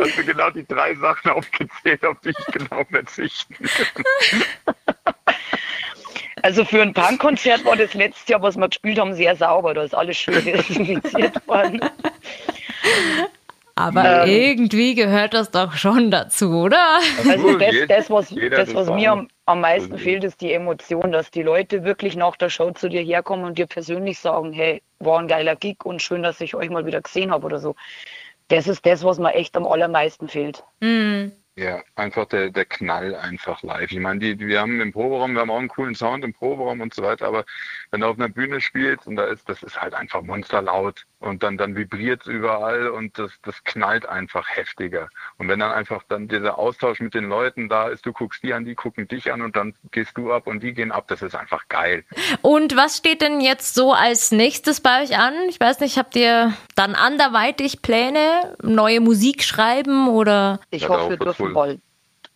Hast 0.00 0.18
du 0.18 0.24
genau 0.24 0.50
die 0.50 0.66
drei 0.66 0.94
Sachen 0.96 1.30
aufgezählt, 1.30 2.04
auf 2.04 2.20
die 2.20 2.28
ich 2.30 2.46
genau 2.52 2.84
verzichten 2.84 3.56
Also 6.42 6.64
für 6.64 6.82
ein 6.82 6.92
Punkkonzert 6.92 7.64
war 7.64 7.76
das 7.76 7.94
letzte 7.94 8.32
Jahr, 8.32 8.42
was 8.42 8.56
wir 8.56 8.68
gespielt 8.68 8.98
haben, 8.98 9.14
sehr 9.14 9.36
sauber. 9.36 9.74
Da 9.74 9.82
ist 9.82 9.94
alles 9.94 10.16
schön 10.16 10.44
desinfiziert 10.44 11.34
worden. 11.48 11.80
Aber 13.78 14.24
ähm, 14.24 14.28
irgendwie 14.28 14.96
gehört 14.96 15.34
das 15.34 15.52
doch 15.52 15.74
schon 15.74 16.10
dazu, 16.10 16.50
oder? 16.50 16.98
Also 17.28 17.56
das, 17.58 17.74
das 17.88 18.10
was, 18.10 18.34
das, 18.50 18.74
was 18.74 18.90
mir 18.90 19.12
am, 19.12 19.28
am 19.46 19.60
meisten 19.60 19.96
fehlt, 19.98 20.24
ist 20.24 20.40
die 20.40 20.52
Emotion, 20.52 21.12
dass 21.12 21.30
die 21.30 21.42
Leute 21.42 21.84
wirklich 21.84 22.16
nach 22.16 22.36
der 22.36 22.50
Show 22.50 22.72
zu 22.72 22.88
dir 22.88 23.02
herkommen 23.02 23.44
und 23.44 23.56
dir 23.56 23.66
persönlich 23.66 24.18
sagen, 24.18 24.52
hey, 24.52 24.82
war 24.98 25.20
ein 25.20 25.28
geiler 25.28 25.54
Gig 25.54 25.84
und 25.84 26.02
schön, 26.02 26.24
dass 26.24 26.40
ich 26.40 26.56
euch 26.56 26.70
mal 26.70 26.86
wieder 26.86 27.00
gesehen 27.00 27.30
habe 27.30 27.46
oder 27.46 27.60
so. 27.60 27.76
Das 28.48 28.66
ist 28.66 28.84
das, 28.84 29.04
was 29.04 29.20
mir 29.20 29.34
echt 29.34 29.56
am 29.56 29.66
allermeisten 29.66 30.26
fehlt. 30.26 30.64
Mhm. 30.80 31.32
Ja, 31.58 31.82
einfach 31.96 32.26
der, 32.26 32.50
der 32.50 32.66
Knall 32.66 33.16
einfach 33.16 33.64
live. 33.64 33.90
Ich 33.90 33.98
meine, 33.98 34.20
die, 34.20 34.38
wir 34.38 34.60
haben 34.60 34.80
im 34.80 34.92
Proberaum, 34.92 35.32
wir 35.32 35.40
haben 35.40 35.50
auch 35.50 35.58
einen 35.58 35.66
coolen 35.66 35.96
Sound 35.96 36.22
im 36.24 36.32
Proberaum 36.32 36.80
und 36.80 36.94
so 36.94 37.02
weiter, 37.02 37.26
aber 37.26 37.44
wenn 37.90 38.00
du 38.00 38.06
auf 38.06 38.16
einer 38.16 38.28
Bühne 38.28 38.60
spielst 38.60 39.08
und 39.08 39.16
da 39.16 39.24
ist, 39.24 39.48
das 39.48 39.64
ist 39.64 39.80
halt 39.80 39.92
einfach 39.92 40.22
monsterlaut 40.22 41.04
und 41.20 41.42
dann, 41.42 41.58
dann 41.58 41.74
vibriert 41.74 42.22
es 42.22 42.26
überall 42.28 42.88
und 42.88 43.18
das, 43.18 43.32
das 43.42 43.64
knallt 43.64 44.08
einfach 44.08 44.46
heftiger. 44.48 45.08
Und 45.36 45.48
wenn 45.48 45.58
dann 45.58 45.72
einfach 45.72 46.02
dann 46.08 46.28
dieser 46.28 46.58
Austausch 46.58 47.00
mit 47.00 47.14
den 47.14 47.28
Leuten 47.28 47.68
da 47.68 47.88
ist, 47.88 48.06
du 48.06 48.12
guckst 48.12 48.42
die 48.42 48.54
an, 48.54 48.64
die 48.64 48.74
gucken 48.74 49.08
dich 49.08 49.32
an 49.32 49.42
und 49.42 49.56
dann 49.56 49.74
gehst 49.90 50.16
du 50.16 50.32
ab 50.32 50.46
und 50.46 50.62
die 50.62 50.72
gehen 50.72 50.92
ab, 50.92 51.06
das 51.08 51.22
ist 51.22 51.34
einfach 51.34 51.68
geil. 51.68 52.04
Und 52.42 52.76
was 52.76 52.98
steht 52.98 53.20
denn 53.20 53.40
jetzt 53.40 53.74
so 53.74 53.92
als 53.92 54.30
nächstes 54.30 54.80
bei 54.80 55.02
euch 55.02 55.18
an? 55.18 55.34
Ich 55.48 55.58
weiß 55.58 55.80
nicht, 55.80 55.98
habt 55.98 56.14
ihr 56.14 56.54
dann 56.76 56.94
anderweitig 56.94 57.82
Pläne, 57.82 58.56
neue 58.62 59.00
Musik 59.00 59.42
schreiben 59.42 60.08
oder? 60.08 60.60
Ich 60.70 60.82
ja, 60.82 60.88
hoffe, 60.88 61.10
wir 61.10 61.16
dürfen 61.16 61.52
bald 61.52 61.80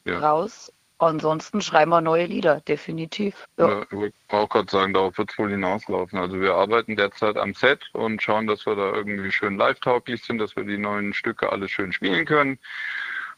ja. 0.04 0.18
raus. 0.18 0.72
Ansonsten 1.02 1.60
schreiben 1.60 1.90
wir 1.90 2.00
neue 2.00 2.26
Lieder, 2.26 2.60
definitiv. 2.60 3.44
Ja. 3.56 3.68
Ja, 3.68 3.82
ich 3.82 3.92
wollte 3.92 4.16
auch 4.28 4.48
gerade 4.48 4.70
sagen, 4.70 4.94
darauf 4.94 5.18
wird 5.18 5.32
es 5.32 5.38
wohl 5.38 5.50
hinauslaufen. 5.50 6.16
Also 6.16 6.40
wir 6.40 6.54
arbeiten 6.54 6.94
derzeit 6.94 7.36
am 7.36 7.54
Set 7.54 7.80
und 7.92 8.22
schauen, 8.22 8.46
dass 8.46 8.66
wir 8.66 8.76
da 8.76 8.92
irgendwie 8.92 9.32
schön 9.32 9.56
live-tauglich 9.56 10.22
sind, 10.22 10.38
dass 10.38 10.54
wir 10.54 10.62
die 10.62 10.78
neuen 10.78 11.12
Stücke 11.12 11.50
alle 11.50 11.68
schön 11.68 11.92
spielen 11.92 12.24
können, 12.24 12.56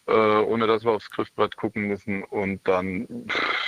äh, 0.07 0.12
ohne 0.12 0.66
dass 0.66 0.85
wir 0.85 0.90
aufs 0.90 1.11
Griffbrett 1.11 1.57
gucken 1.57 1.88
müssen. 1.88 2.22
Und 2.24 2.61
dann, 2.68 3.09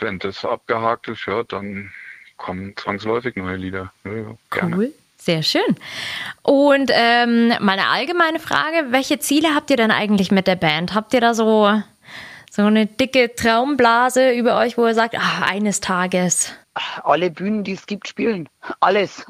wenn 0.00 0.18
das 0.18 0.44
abgehakt 0.44 1.08
ist, 1.08 1.24
ja, 1.24 1.42
dann 1.44 1.90
kommen 2.36 2.76
zwangsläufig 2.76 3.34
neue 3.36 3.56
Lieder. 3.56 3.92
Ja, 4.04 4.36
cool. 4.62 4.92
Sehr 5.16 5.42
schön. 5.42 5.74
Und 6.42 6.90
ähm, 6.92 7.54
meine 7.60 7.88
allgemeine 7.88 8.40
Frage, 8.40 8.88
welche 8.90 9.18
Ziele 9.18 9.54
habt 9.54 9.70
ihr 9.70 9.78
denn 9.78 9.90
eigentlich 9.90 10.30
mit 10.30 10.46
der 10.46 10.56
Band? 10.56 10.94
Habt 10.94 11.14
ihr 11.14 11.22
da 11.22 11.32
so 11.32 11.82
so 12.56 12.62
eine 12.62 12.86
dicke 12.86 13.34
Traumblase 13.34 14.32
über 14.32 14.56
euch, 14.56 14.78
wo 14.78 14.86
ihr 14.86 14.94
sagt, 14.94 15.14
ach, 15.18 15.42
eines 15.42 15.80
Tages. 15.82 16.54
Alle 17.04 17.30
Bühnen, 17.30 17.64
die 17.64 17.72
es 17.72 17.84
gibt, 17.84 18.08
spielen. 18.08 18.48
Alles. 18.80 19.26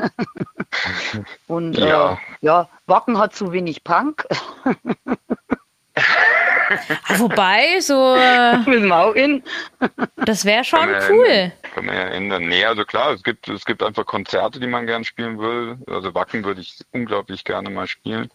Und 1.49 1.77
ja. 1.77 2.13
Äh, 2.13 2.17
ja, 2.43 2.69
Wacken 2.87 3.19
hat 3.19 3.35
zu 3.35 3.51
wenig 3.51 3.83
Punk. 3.83 4.29
Wobei, 7.17 7.81
so. 7.81 8.15
Äh, 8.17 8.59
Mit 8.69 8.85
Mauin. 8.85 9.43
Das 10.17 10.45
wäre 10.45 10.65
schon 10.65 10.89
cool. 11.11 11.53
Kann 11.75 11.87
man 11.87 11.95
ja 11.95 12.09
ändern. 12.09 12.47
Nee, 12.49 12.65
also 12.65 12.85
klar, 12.85 13.13
es 13.13 13.23
gibt, 13.23 13.49
es 13.49 13.65
gibt 13.65 13.83
einfach 13.83 14.07
Konzerte, 14.07 14.61
die 14.61 14.67
man 14.67 14.87
gern 14.87 15.05
spielen 15.05 15.39
will. 15.39 15.79
Also 15.87 16.15
Wacken 16.15 16.45
würde 16.45 16.61
ich 16.61 16.79
unglaublich 16.93 17.45
gerne 17.45 17.71
mal 17.71 17.87
spielen. 17.87 18.31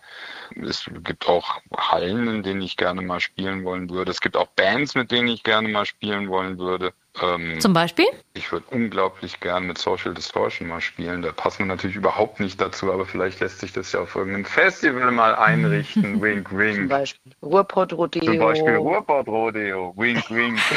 Es 0.61 0.89
gibt 1.03 1.27
auch 1.27 1.59
Hallen, 1.75 2.27
in 2.27 2.43
denen 2.43 2.61
ich 2.61 2.77
gerne 2.77 3.01
mal 3.01 3.19
spielen 3.19 3.63
wollen 3.63 3.89
würde. 3.89 4.11
Es 4.11 4.21
gibt 4.21 4.37
auch 4.37 4.47
Bands, 4.47 4.95
mit 4.95 5.11
denen 5.11 5.27
ich 5.27 5.43
gerne 5.43 5.67
mal 5.69 5.85
spielen 5.85 6.29
wollen 6.29 6.57
würde. 6.57 6.93
Ähm, 7.21 7.59
Zum 7.59 7.73
Beispiel? 7.73 8.05
Ich 8.33 8.51
würde 8.51 8.65
unglaublich 8.69 9.39
gern 9.39 9.67
mit 9.67 9.77
Social 9.77 10.13
Distortion 10.13 10.69
mal 10.69 10.79
spielen. 10.79 11.21
Da 11.21 11.31
passen 11.31 11.59
wir 11.59 11.65
natürlich 11.65 11.97
überhaupt 11.97 12.39
nicht 12.39 12.61
dazu, 12.61 12.91
aber 12.91 13.05
vielleicht 13.05 13.41
lässt 13.41 13.59
sich 13.59 13.73
das 13.73 13.91
ja 13.91 13.99
auf 13.99 14.15
irgendeinem 14.15 14.45
Festival 14.45 15.11
mal 15.11 15.35
einrichten. 15.35 16.21
wink, 16.21 16.55
wink. 16.55 16.75
Zum 16.75 16.87
Beispiel 16.87 17.33
Ruhrpott 17.41 17.93
Rodeo. 17.93 18.23
Zum 18.23 18.39
Beispiel 18.39 18.75
Ruhrpott 18.75 19.27
Rodeo. 19.27 19.93
Wink, 19.97 20.29
wink. 20.29 20.59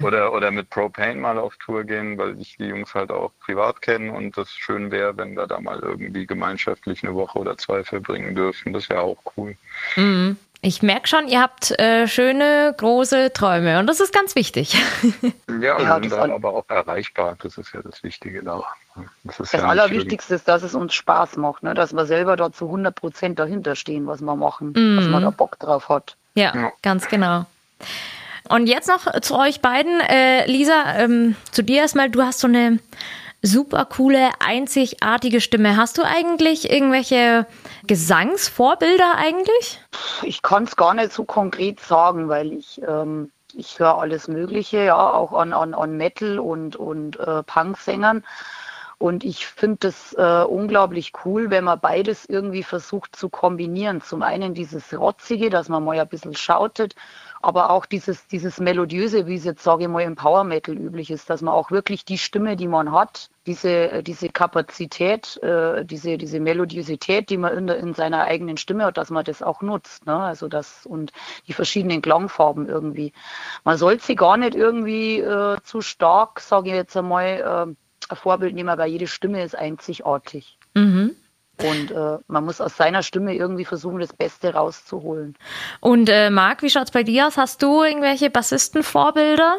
Oder, 0.00 0.32
oder 0.32 0.52
mit 0.52 0.70
Propane 0.70 1.16
mal 1.16 1.38
auf 1.38 1.56
Tour 1.56 1.82
gehen, 1.82 2.16
weil 2.18 2.40
ich 2.40 2.56
die 2.56 2.66
Jungs 2.66 2.94
halt 2.94 3.10
auch 3.10 3.32
privat 3.40 3.82
kenne 3.82 4.12
und 4.12 4.36
das 4.36 4.48
schön 4.52 4.92
wäre, 4.92 5.16
wenn 5.16 5.34
wir 5.34 5.48
da 5.48 5.60
mal 5.60 5.80
irgendwie 5.80 6.24
gemeinschaftlich 6.24 7.02
eine 7.02 7.16
Woche 7.16 7.36
oder 7.36 7.58
zwei 7.58 7.82
verbringen 7.82 8.36
dürfen. 8.36 8.72
Das 8.72 8.88
wäre 8.88 9.00
auch 9.00 9.18
cool. 9.36 9.56
Mhm. 9.96 10.36
Ich 10.60 10.82
merke 10.82 11.06
schon, 11.06 11.28
ihr 11.28 11.40
habt 11.40 11.70
äh, 11.78 12.08
schöne, 12.08 12.74
große 12.76 13.32
Träume 13.32 13.78
und 13.78 13.86
das 13.86 14.00
ist 14.00 14.12
ganz 14.12 14.34
wichtig. 14.34 14.74
ja, 15.48 15.80
ja 15.80 16.00
sind 16.00 16.10
dann 16.10 16.32
aber 16.32 16.52
auch 16.52 16.68
erreichbar. 16.68 17.36
Das 17.40 17.58
ist 17.58 17.72
ja 17.72 17.80
das 17.80 18.02
Wichtige 18.02 18.42
daran. 18.42 18.64
Das, 19.22 19.36
das 19.36 19.52
ja 19.52 19.60
Allerwichtigste 19.60 20.34
ist, 20.34 20.48
dass 20.48 20.64
es 20.64 20.74
uns 20.74 20.94
Spaß 20.94 21.36
macht, 21.36 21.62
ne? 21.62 21.74
dass 21.74 21.92
wir 21.92 22.06
selber 22.06 22.36
dort 22.36 22.56
zu 22.56 22.64
100 22.64 22.92
Prozent 22.92 23.38
dahinter 23.38 23.76
stehen, 23.76 24.08
was 24.08 24.20
wir 24.20 24.34
machen, 24.34 24.72
mm. 24.72 24.96
dass 24.96 25.06
man 25.06 25.22
da 25.22 25.30
Bock 25.30 25.60
drauf 25.60 25.88
hat. 25.88 26.16
Ja, 26.34 26.52
ja. 26.54 26.72
ganz 26.82 27.06
genau. 27.06 27.46
Und 28.48 28.66
jetzt 28.66 28.88
noch 28.88 29.20
zu 29.20 29.38
euch 29.38 29.60
beiden. 29.60 30.00
Äh, 30.00 30.46
Lisa, 30.46 30.96
ähm, 30.96 31.36
zu 31.52 31.62
dir 31.62 31.82
erstmal, 31.82 32.10
du 32.10 32.22
hast 32.22 32.40
so 32.40 32.48
eine 32.48 32.80
super 33.42 33.84
coole, 33.84 34.30
einzigartige 34.40 35.40
Stimme. 35.40 35.76
Hast 35.76 35.98
du 35.98 36.02
eigentlich 36.02 36.70
irgendwelche 36.70 37.46
Gesangsvorbilder 37.86 39.14
eigentlich? 39.16 39.80
Ich 40.22 40.42
kann 40.42 40.64
es 40.64 40.76
gar 40.76 40.94
nicht 40.94 41.12
so 41.12 41.24
konkret 41.24 41.80
sagen, 41.80 42.28
weil 42.28 42.52
ich, 42.52 42.80
ähm, 42.86 43.30
ich 43.54 43.78
höre 43.78 43.98
alles 43.98 44.28
Mögliche, 44.28 44.84
ja, 44.84 45.12
auch 45.12 45.32
an, 45.32 45.52
an, 45.52 45.74
an 45.74 45.96
Metal 45.96 46.38
und, 46.38 46.76
und 46.76 47.18
äh, 47.18 47.42
Punk-Sängern. 47.42 48.24
Und 48.98 49.22
ich 49.22 49.46
finde 49.46 49.76
das 49.80 50.12
äh, 50.14 50.42
unglaublich 50.42 51.12
cool, 51.24 51.50
wenn 51.50 51.62
man 51.62 51.78
beides 51.78 52.24
irgendwie 52.28 52.64
versucht 52.64 53.14
zu 53.14 53.28
kombinieren. 53.28 54.02
Zum 54.02 54.22
einen 54.22 54.54
dieses 54.54 54.92
Rotzige, 54.92 55.50
dass 55.50 55.68
man 55.68 55.84
mal 55.84 55.98
ein 55.98 56.08
bisschen 56.08 56.34
schautet 56.34 56.96
aber 57.40 57.70
auch 57.70 57.86
dieses, 57.86 58.26
dieses 58.26 58.58
Melodiöse, 58.58 59.26
wie 59.26 59.36
es 59.36 59.44
jetzt, 59.44 59.62
sage 59.62 59.84
ich 59.84 59.88
mal, 59.88 60.02
im 60.02 60.16
Power 60.16 60.44
Metal 60.44 60.76
üblich 60.76 61.10
ist, 61.10 61.30
dass 61.30 61.42
man 61.42 61.54
auch 61.54 61.70
wirklich 61.70 62.04
die 62.04 62.18
Stimme, 62.18 62.56
die 62.56 62.68
man 62.68 62.92
hat, 62.92 63.30
diese, 63.46 64.02
diese 64.02 64.28
Kapazität, 64.28 65.36
äh, 65.42 65.84
diese, 65.84 66.18
diese 66.18 66.40
Melodiosität, 66.40 67.30
die 67.30 67.38
man 67.38 67.56
in, 67.56 67.68
in 67.68 67.94
seiner 67.94 68.24
eigenen 68.24 68.56
Stimme 68.56 68.84
hat, 68.84 68.96
dass 68.96 69.10
man 69.10 69.24
das 69.24 69.42
auch 69.42 69.62
nutzt. 69.62 70.06
Ne? 70.06 70.16
Also 70.16 70.48
das 70.48 70.84
und 70.84 71.12
die 71.46 71.52
verschiedenen 71.52 72.02
Klangfarben 72.02 72.68
irgendwie. 72.68 73.12
Man 73.64 73.78
sollte 73.78 74.04
sie 74.04 74.16
gar 74.16 74.36
nicht 74.36 74.54
irgendwie 74.54 75.20
äh, 75.20 75.56
zu 75.62 75.80
stark, 75.80 76.40
sage 76.40 76.70
ich 76.70 76.74
jetzt 76.74 76.96
einmal, 76.96 77.26
äh, 77.68 77.74
ein 78.10 78.16
Vorbild 78.16 78.54
nehmen, 78.54 78.76
weil 78.76 78.90
jede 78.90 79.06
Stimme 79.06 79.42
ist 79.42 79.56
einzigartig. 79.56 80.58
Mhm. 80.74 81.16
Und 81.62 81.90
äh, 81.90 82.18
man 82.28 82.44
muss 82.44 82.60
aus 82.60 82.76
seiner 82.76 83.02
Stimme 83.02 83.34
irgendwie 83.34 83.64
versuchen, 83.64 83.98
das 83.98 84.12
Beste 84.12 84.54
rauszuholen. 84.54 85.36
Und 85.80 86.08
äh, 86.08 86.30
Marc, 86.30 86.62
wie 86.62 86.70
schaut's 86.70 86.92
bei 86.92 87.02
dir 87.02 87.26
aus? 87.26 87.36
Hast 87.36 87.62
du 87.62 87.82
irgendwelche 87.82 88.30
Bassistenvorbilder? 88.30 89.58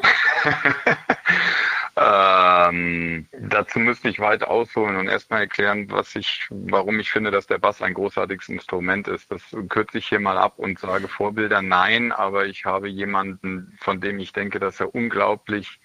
ähm, 1.97 3.27
dazu 3.33 3.79
müsste 3.79 4.07
ich 4.07 4.19
weit 4.19 4.43
ausholen 4.43 4.95
und 4.95 5.07
erstmal 5.09 5.41
erklären, 5.41 5.91
was 5.91 6.15
ich, 6.15 6.47
warum 6.49 6.99
ich 6.99 7.11
finde, 7.11 7.31
dass 7.31 7.47
der 7.47 7.57
Bass 7.57 7.81
ein 7.81 7.93
großartiges 7.93 8.47
Instrument 8.47 9.09
ist. 9.09 9.29
Das 9.29 9.41
kürze 9.67 9.97
ich 9.97 10.07
hier 10.07 10.21
mal 10.21 10.37
ab 10.37 10.53
und 10.57 10.79
sage 10.79 11.09
Vorbilder 11.09 11.61
nein, 11.61 12.13
aber 12.13 12.45
ich 12.45 12.63
habe 12.63 12.87
jemanden, 12.87 13.77
von 13.81 13.99
dem 13.99 14.19
ich 14.19 14.31
denke, 14.31 14.59
dass 14.59 14.79
er 14.79 14.95
unglaublich, 14.95 15.81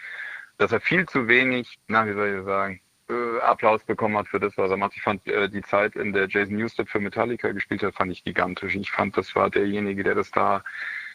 dass 0.58 0.70
er 0.70 0.80
viel 0.80 1.06
zu 1.06 1.26
wenig, 1.26 1.80
na, 1.88 2.06
wie 2.06 2.12
soll 2.12 2.38
ich 2.38 2.44
sagen, 2.44 2.80
Applaus 3.46 3.84
bekommen 3.84 4.16
hat 4.16 4.28
für 4.28 4.40
das, 4.40 4.56
was 4.56 4.70
er 4.70 4.76
macht. 4.76 4.96
Ich 4.96 5.02
fand 5.02 5.26
äh, 5.26 5.48
die 5.48 5.62
Zeit, 5.62 5.96
in 5.96 6.12
der 6.12 6.28
Jason 6.28 6.56
Newsted 6.56 6.88
für 6.88 7.00
Metallica 7.00 7.52
gespielt 7.52 7.82
hat, 7.82 7.94
fand 7.94 8.12
ich 8.12 8.24
gigantisch. 8.24 8.74
Ich 8.74 8.90
fand, 8.90 9.16
das 9.16 9.34
war 9.34 9.50
derjenige, 9.50 10.02
der 10.02 10.14
das 10.14 10.30
da, 10.30 10.62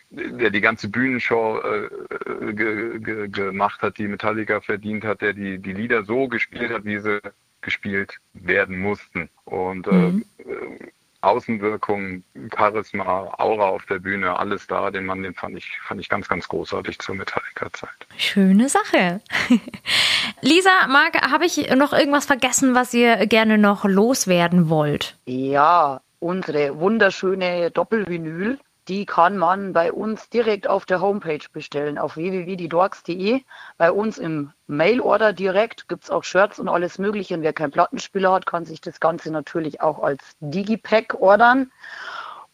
der 0.09 0.49
die 0.49 0.61
ganze 0.61 0.89
Bühnenshow 0.89 1.59
äh, 1.59 2.53
ge, 2.53 2.99
ge, 2.99 3.27
gemacht 3.27 3.81
hat, 3.81 3.97
die 3.97 4.07
Metallica 4.07 4.61
verdient 4.61 5.03
hat, 5.03 5.21
der 5.21 5.33
die, 5.33 5.59
die 5.59 5.73
Lieder 5.73 6.03
so 6.03 6.27
gespielt 6.27 6.71
hat, 6.71 6.85
wie 6.85 6.99
sie 6.99 7.21
gespielt 7.61 8.19
werden 8.33 8.79
mussten. 8.79 9.29
Und 9.45 9.87
äh, 9.87 9.91
mhm. 9.91 10.25
äh, 10.39 10.89
Außenwirkung, 11.21 12.23
Charisma, 12.55 13.33
Aura 13.37 13.67
auf 13.67 13.85
der 13.85 13.99
Bühne, 13.99 14.37
alles 14.37 14.67
da. 14.67 14.89
Den 14.91 15.05
Mann, 15.05 15.21
den 15.21 15.33
fand 15.33 15.57
ich, 15.57 15.79
fand 15.85 15.99
ich 15.99 16.09
ganz, 16.09 16.27
ganz 16.27 16.47
großartig 16.47 16.99
zur 16.99 17.15
Metallica-Zeit. 17.15 17.89
Schöne 18.17 18.69
Sache. 18.69 19.21
Lisa, 20.41 20.87
Marc, 20.87 21.21
habe 21.29 21.45
ich 21.45 21.69
noch 21.75 21.93
irgendwas 21.93 22.25
vergessen, 22.25 22.75
was 22.75 22.93
ihr 22.93 23.25
gerne 23.27 23.57
noch 23.57 23.85
loswerden 23.85 24.69
wollt? 24.69 25.17
Ja, 25.25 26.01
unsere 26.19 26.79
wunderschöne 26.79 27.71
Doppelvinyl 27.71 28.57
die 28.89 29.05
kann 29.05 29.37
man 29.37 29.71
bei 29.71 29.93
uns 29.93 30.29
direkt 30.29 30.67
auf 30.67 30.85
der 30.85 30.99
Homepage 30.99 31.45
bestellen, 31.53 31.99
auf 31.99 32.15
www.diedorks.de. 32.15 33.41
Bei 33.77 33.91
uns 33.91 34.17
im 34.17 34.51
Mailorder 34.65 35.31
direkt 35.31 35.87
gibt 35.87 36.05
es 36.05 36.09
auch 36.09 36.23
Shirts 36.23 36.59
und 36.59 36.67
alles 36.67 36.97
Mögliche. 36.97 37.35
Und 37.35 37.43
wer 37.43 37.53
keinen 37.53 37.71
Plattenspieler 37.71 38.31
hat, 38.31 38.47
kann 38.47 38.65
sich 38.65 38.81
das 38.81 38.99
Ganze 38.99 39.31
natürlich 39.31 39.81
auch 39.81 40.01
als 40.01 40.23
Digipack 40.39 41.15
ordern. 41.19 41.71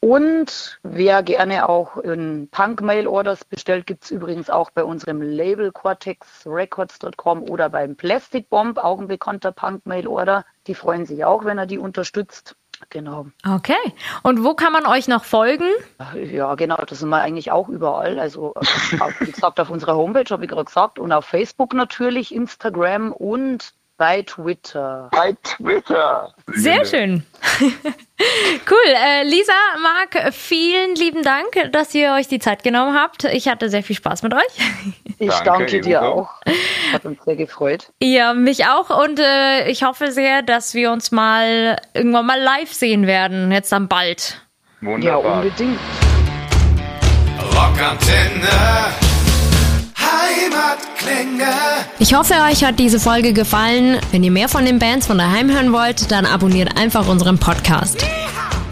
Und 0.02 0.80
wer 0.84 1.24
gerne 1.24 1.68
auch 1.70 1.98
in 1.98 2.50
Punk-Mail-Orders 2.52 3.46
bestellt, 3.46 3.88
gibt 3.88 4.04
es 4.04 4.12
übrigens 4.12 4.50
auch 4.50 4.70
bei 4.72 4.84
unserem 4.84 5.22
Label 5.22 5.72
cortexrecords.com 5.72 7.44
oder 7.44 7.70
beim 7.70 7.96
Plastic 7.96 8.50
Bomb, 8.50 8.78
auch 8.78 9.00
ein 9.00 9.08
bekannter 9.08 9.52
Punk-Mail-Order. 9.52 10.46
Die 10.68 10.76
freuen 10.76 11.06
sich 11.06 11.26
auch, 11.26 11.46
wenn 11.46 11.58
er 11.58 11.66
die 11.66 11.80
unterstützt. 11.80 12.56
Genau. 12.96 13.26
Okay. 13.46 13.74
Und 14.24 14.46
wo 14.46 14.54
kann 14.54 14.72
man 14.72 14.86
euch 14.86 15.10
noch 15.10 15.26
folgen? 15.26 15.68
Ja, 16.32 16.56
genau, 16.56 16.78
das 16.78 17.00
sind 17.00 17.10
wir 17.10 17.20
eigentlich 17.20 17.52
auch 17.52 17.68
überall. 17.68 18.20
Also, 18.20 18.54
wie 19.20 19.32
gesagt, 19.32 19.60
auf 19.60 19.70
unserer 19.70 19.98
Homepage 19.98 20.30
habe 20.30 20.46
ich 20.46 20.50
gerade 20.50 20.64
gesagt 20.64 20.98
und 20.98 21.12
auf 21.12 21.26
Facebook 21.26 21.74
natürlich, 21.74 22.34
Instagram 22.34 23.12
und 23.12 23.74
bei 23.98 24.22
Twitter. 24.22 25.10
Bei 25.12 25.36
Twitter. 25.44 26.34
Sehr 26.54 26.86
schön. 26.86 27.26
cool. 27.60 28.94
Äh, 28.94 29.24
Lisa, 29.24 29.52
Marc, 29.82 30.34
vielen 30.34 30.96
lieben 30.96 31.22
Dank, 31.22 31.72
dass 31.74 31.94
ihr 31.94 32.14
euch 32.14 32.30
die 32.30 32.40
Zeit 32.40 32.64
genommen 32.64 32.98
habt. 32.98 33.26
Ich 33.26 33.50
hatte 33.50 33.70
sehr 33.70 33.84
viel 33.84 33.98
Spaß 33.98 34.24
mit 34.24 34.34
euch. 34.34 34.42
Ich 35.20 35.30
danke, 35.30 35.66
danke 35.66 35.82
dir 35.82 36.02
auch. 36.02 36.30
Hat 36.96 37.06
uns 37.06 37.24
sehr 37.24 37.36
gefreut. 37.36 37.92
Ja, 38.02 38.34
mich 38.34 38.66
auch. 38.66 38.90
Und 39.04 39.20
äh, 39.20 39.70
ich 39.70 39.84
hoffe 39.84 40.12
sehr, 40.12 40.42
dass 40.42 40.74
wir 40.74 40.92
uns 40.92 41.12
mal 41.12 41.78
irgendwann 41.94 42.26
mal 42.26 42.40
live 42.40 42.74
sehen 42.74 43.08
werden. 43.08 43.52
Jetzt 43.52 43.72
dann 43.72 43.88
bald. 43.88 44.42
Wunderbar. 44.82 45.24
Ja, 45.24 45.42
unbedingt. 45.42 45.80
Rockantenne. 47.54 48.50
Ich 52.00 52.14
hoffe, 52.14 52.34
euch 52.50 52.64
hat 52.64 52.78
diese 52.80 53.00
Folge 53.00 53.34
gefallen. 53.34 53.98
Wenn 54.12 54.24
ihr 54.24 54.32
mehr 54.32 54.50
von 54.50 54.66
den 54.66 54.80
Bands 54.80 55.08
von 55.08 55.18
daheim 55.18 55.52
hören 55.52 55.72
wollt, 55.72 56.12
dann 56.12 56.26
abonniert 56.26 56.78
einfach 56.78 57.08
unseren 57.08 57.38
Podcast. 57.38 58.06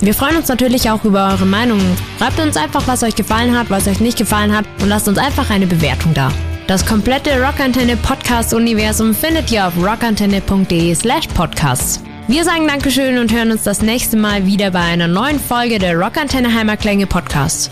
Wir 0.01 0.13
freuen 0.13 0.35
uns 0.37 0.49
natürlich 0.49 0.89
auch 0.89 1.03
über 1.05 1.29
eure 1.31 1.45
Meinungen. 1.45 1.95
Schreibt 2.19 2.39
uns 2.39 2.57
einfach, 2.57 2.85
was 2.87 3.03
euch 3.03 3.15
gefallen 3.15 3.57
hat, 3.57 3.69
was 3.69 3.87
euch 3.87 3.99
nicht 3.99 4.17
gefallen 4.17 4.55
hat 4.55 4.65
und 4.81 4.89
lasst 4.89 5.07
uns 5.07 5.17
einfach 5.17 5.49
eine 5.49 5.65
Bewertung 5.65 6.13
da. 6.13 6.31
Das 6.67 6.85
komplette 6.85 7.41
Rockantenne 7.43 7.97
Podcast 7.97 8.53
Universum 8.53 9.13
findet 9.13 9.51
ihr 9.51 9.67
auf 9.67 9.73
rockantenne.de 9.77 10.95
slash 10.95 11.27
podcasts. 11.27 12.01
Wir 12.29 12.45
sagen 12.45 12.67
Dankeschön 12.67 13.17
und 13.17 13.33
hören 13.33 13.51
uns 13.51 13.63
das 13.63 13.81
nächste 13.81 14.15
Mal 14.15 14.45
wieder 14.45 14.71
bei 14.71 14.79
einer 14.79 15.09
neuen 15.09 15.41
Folge 15.41 15.77
der 15.77 15.97
Rockantenne 15.97 16.53
Heimatklänge 16.53 17.05
Podcast. 17.05 17.69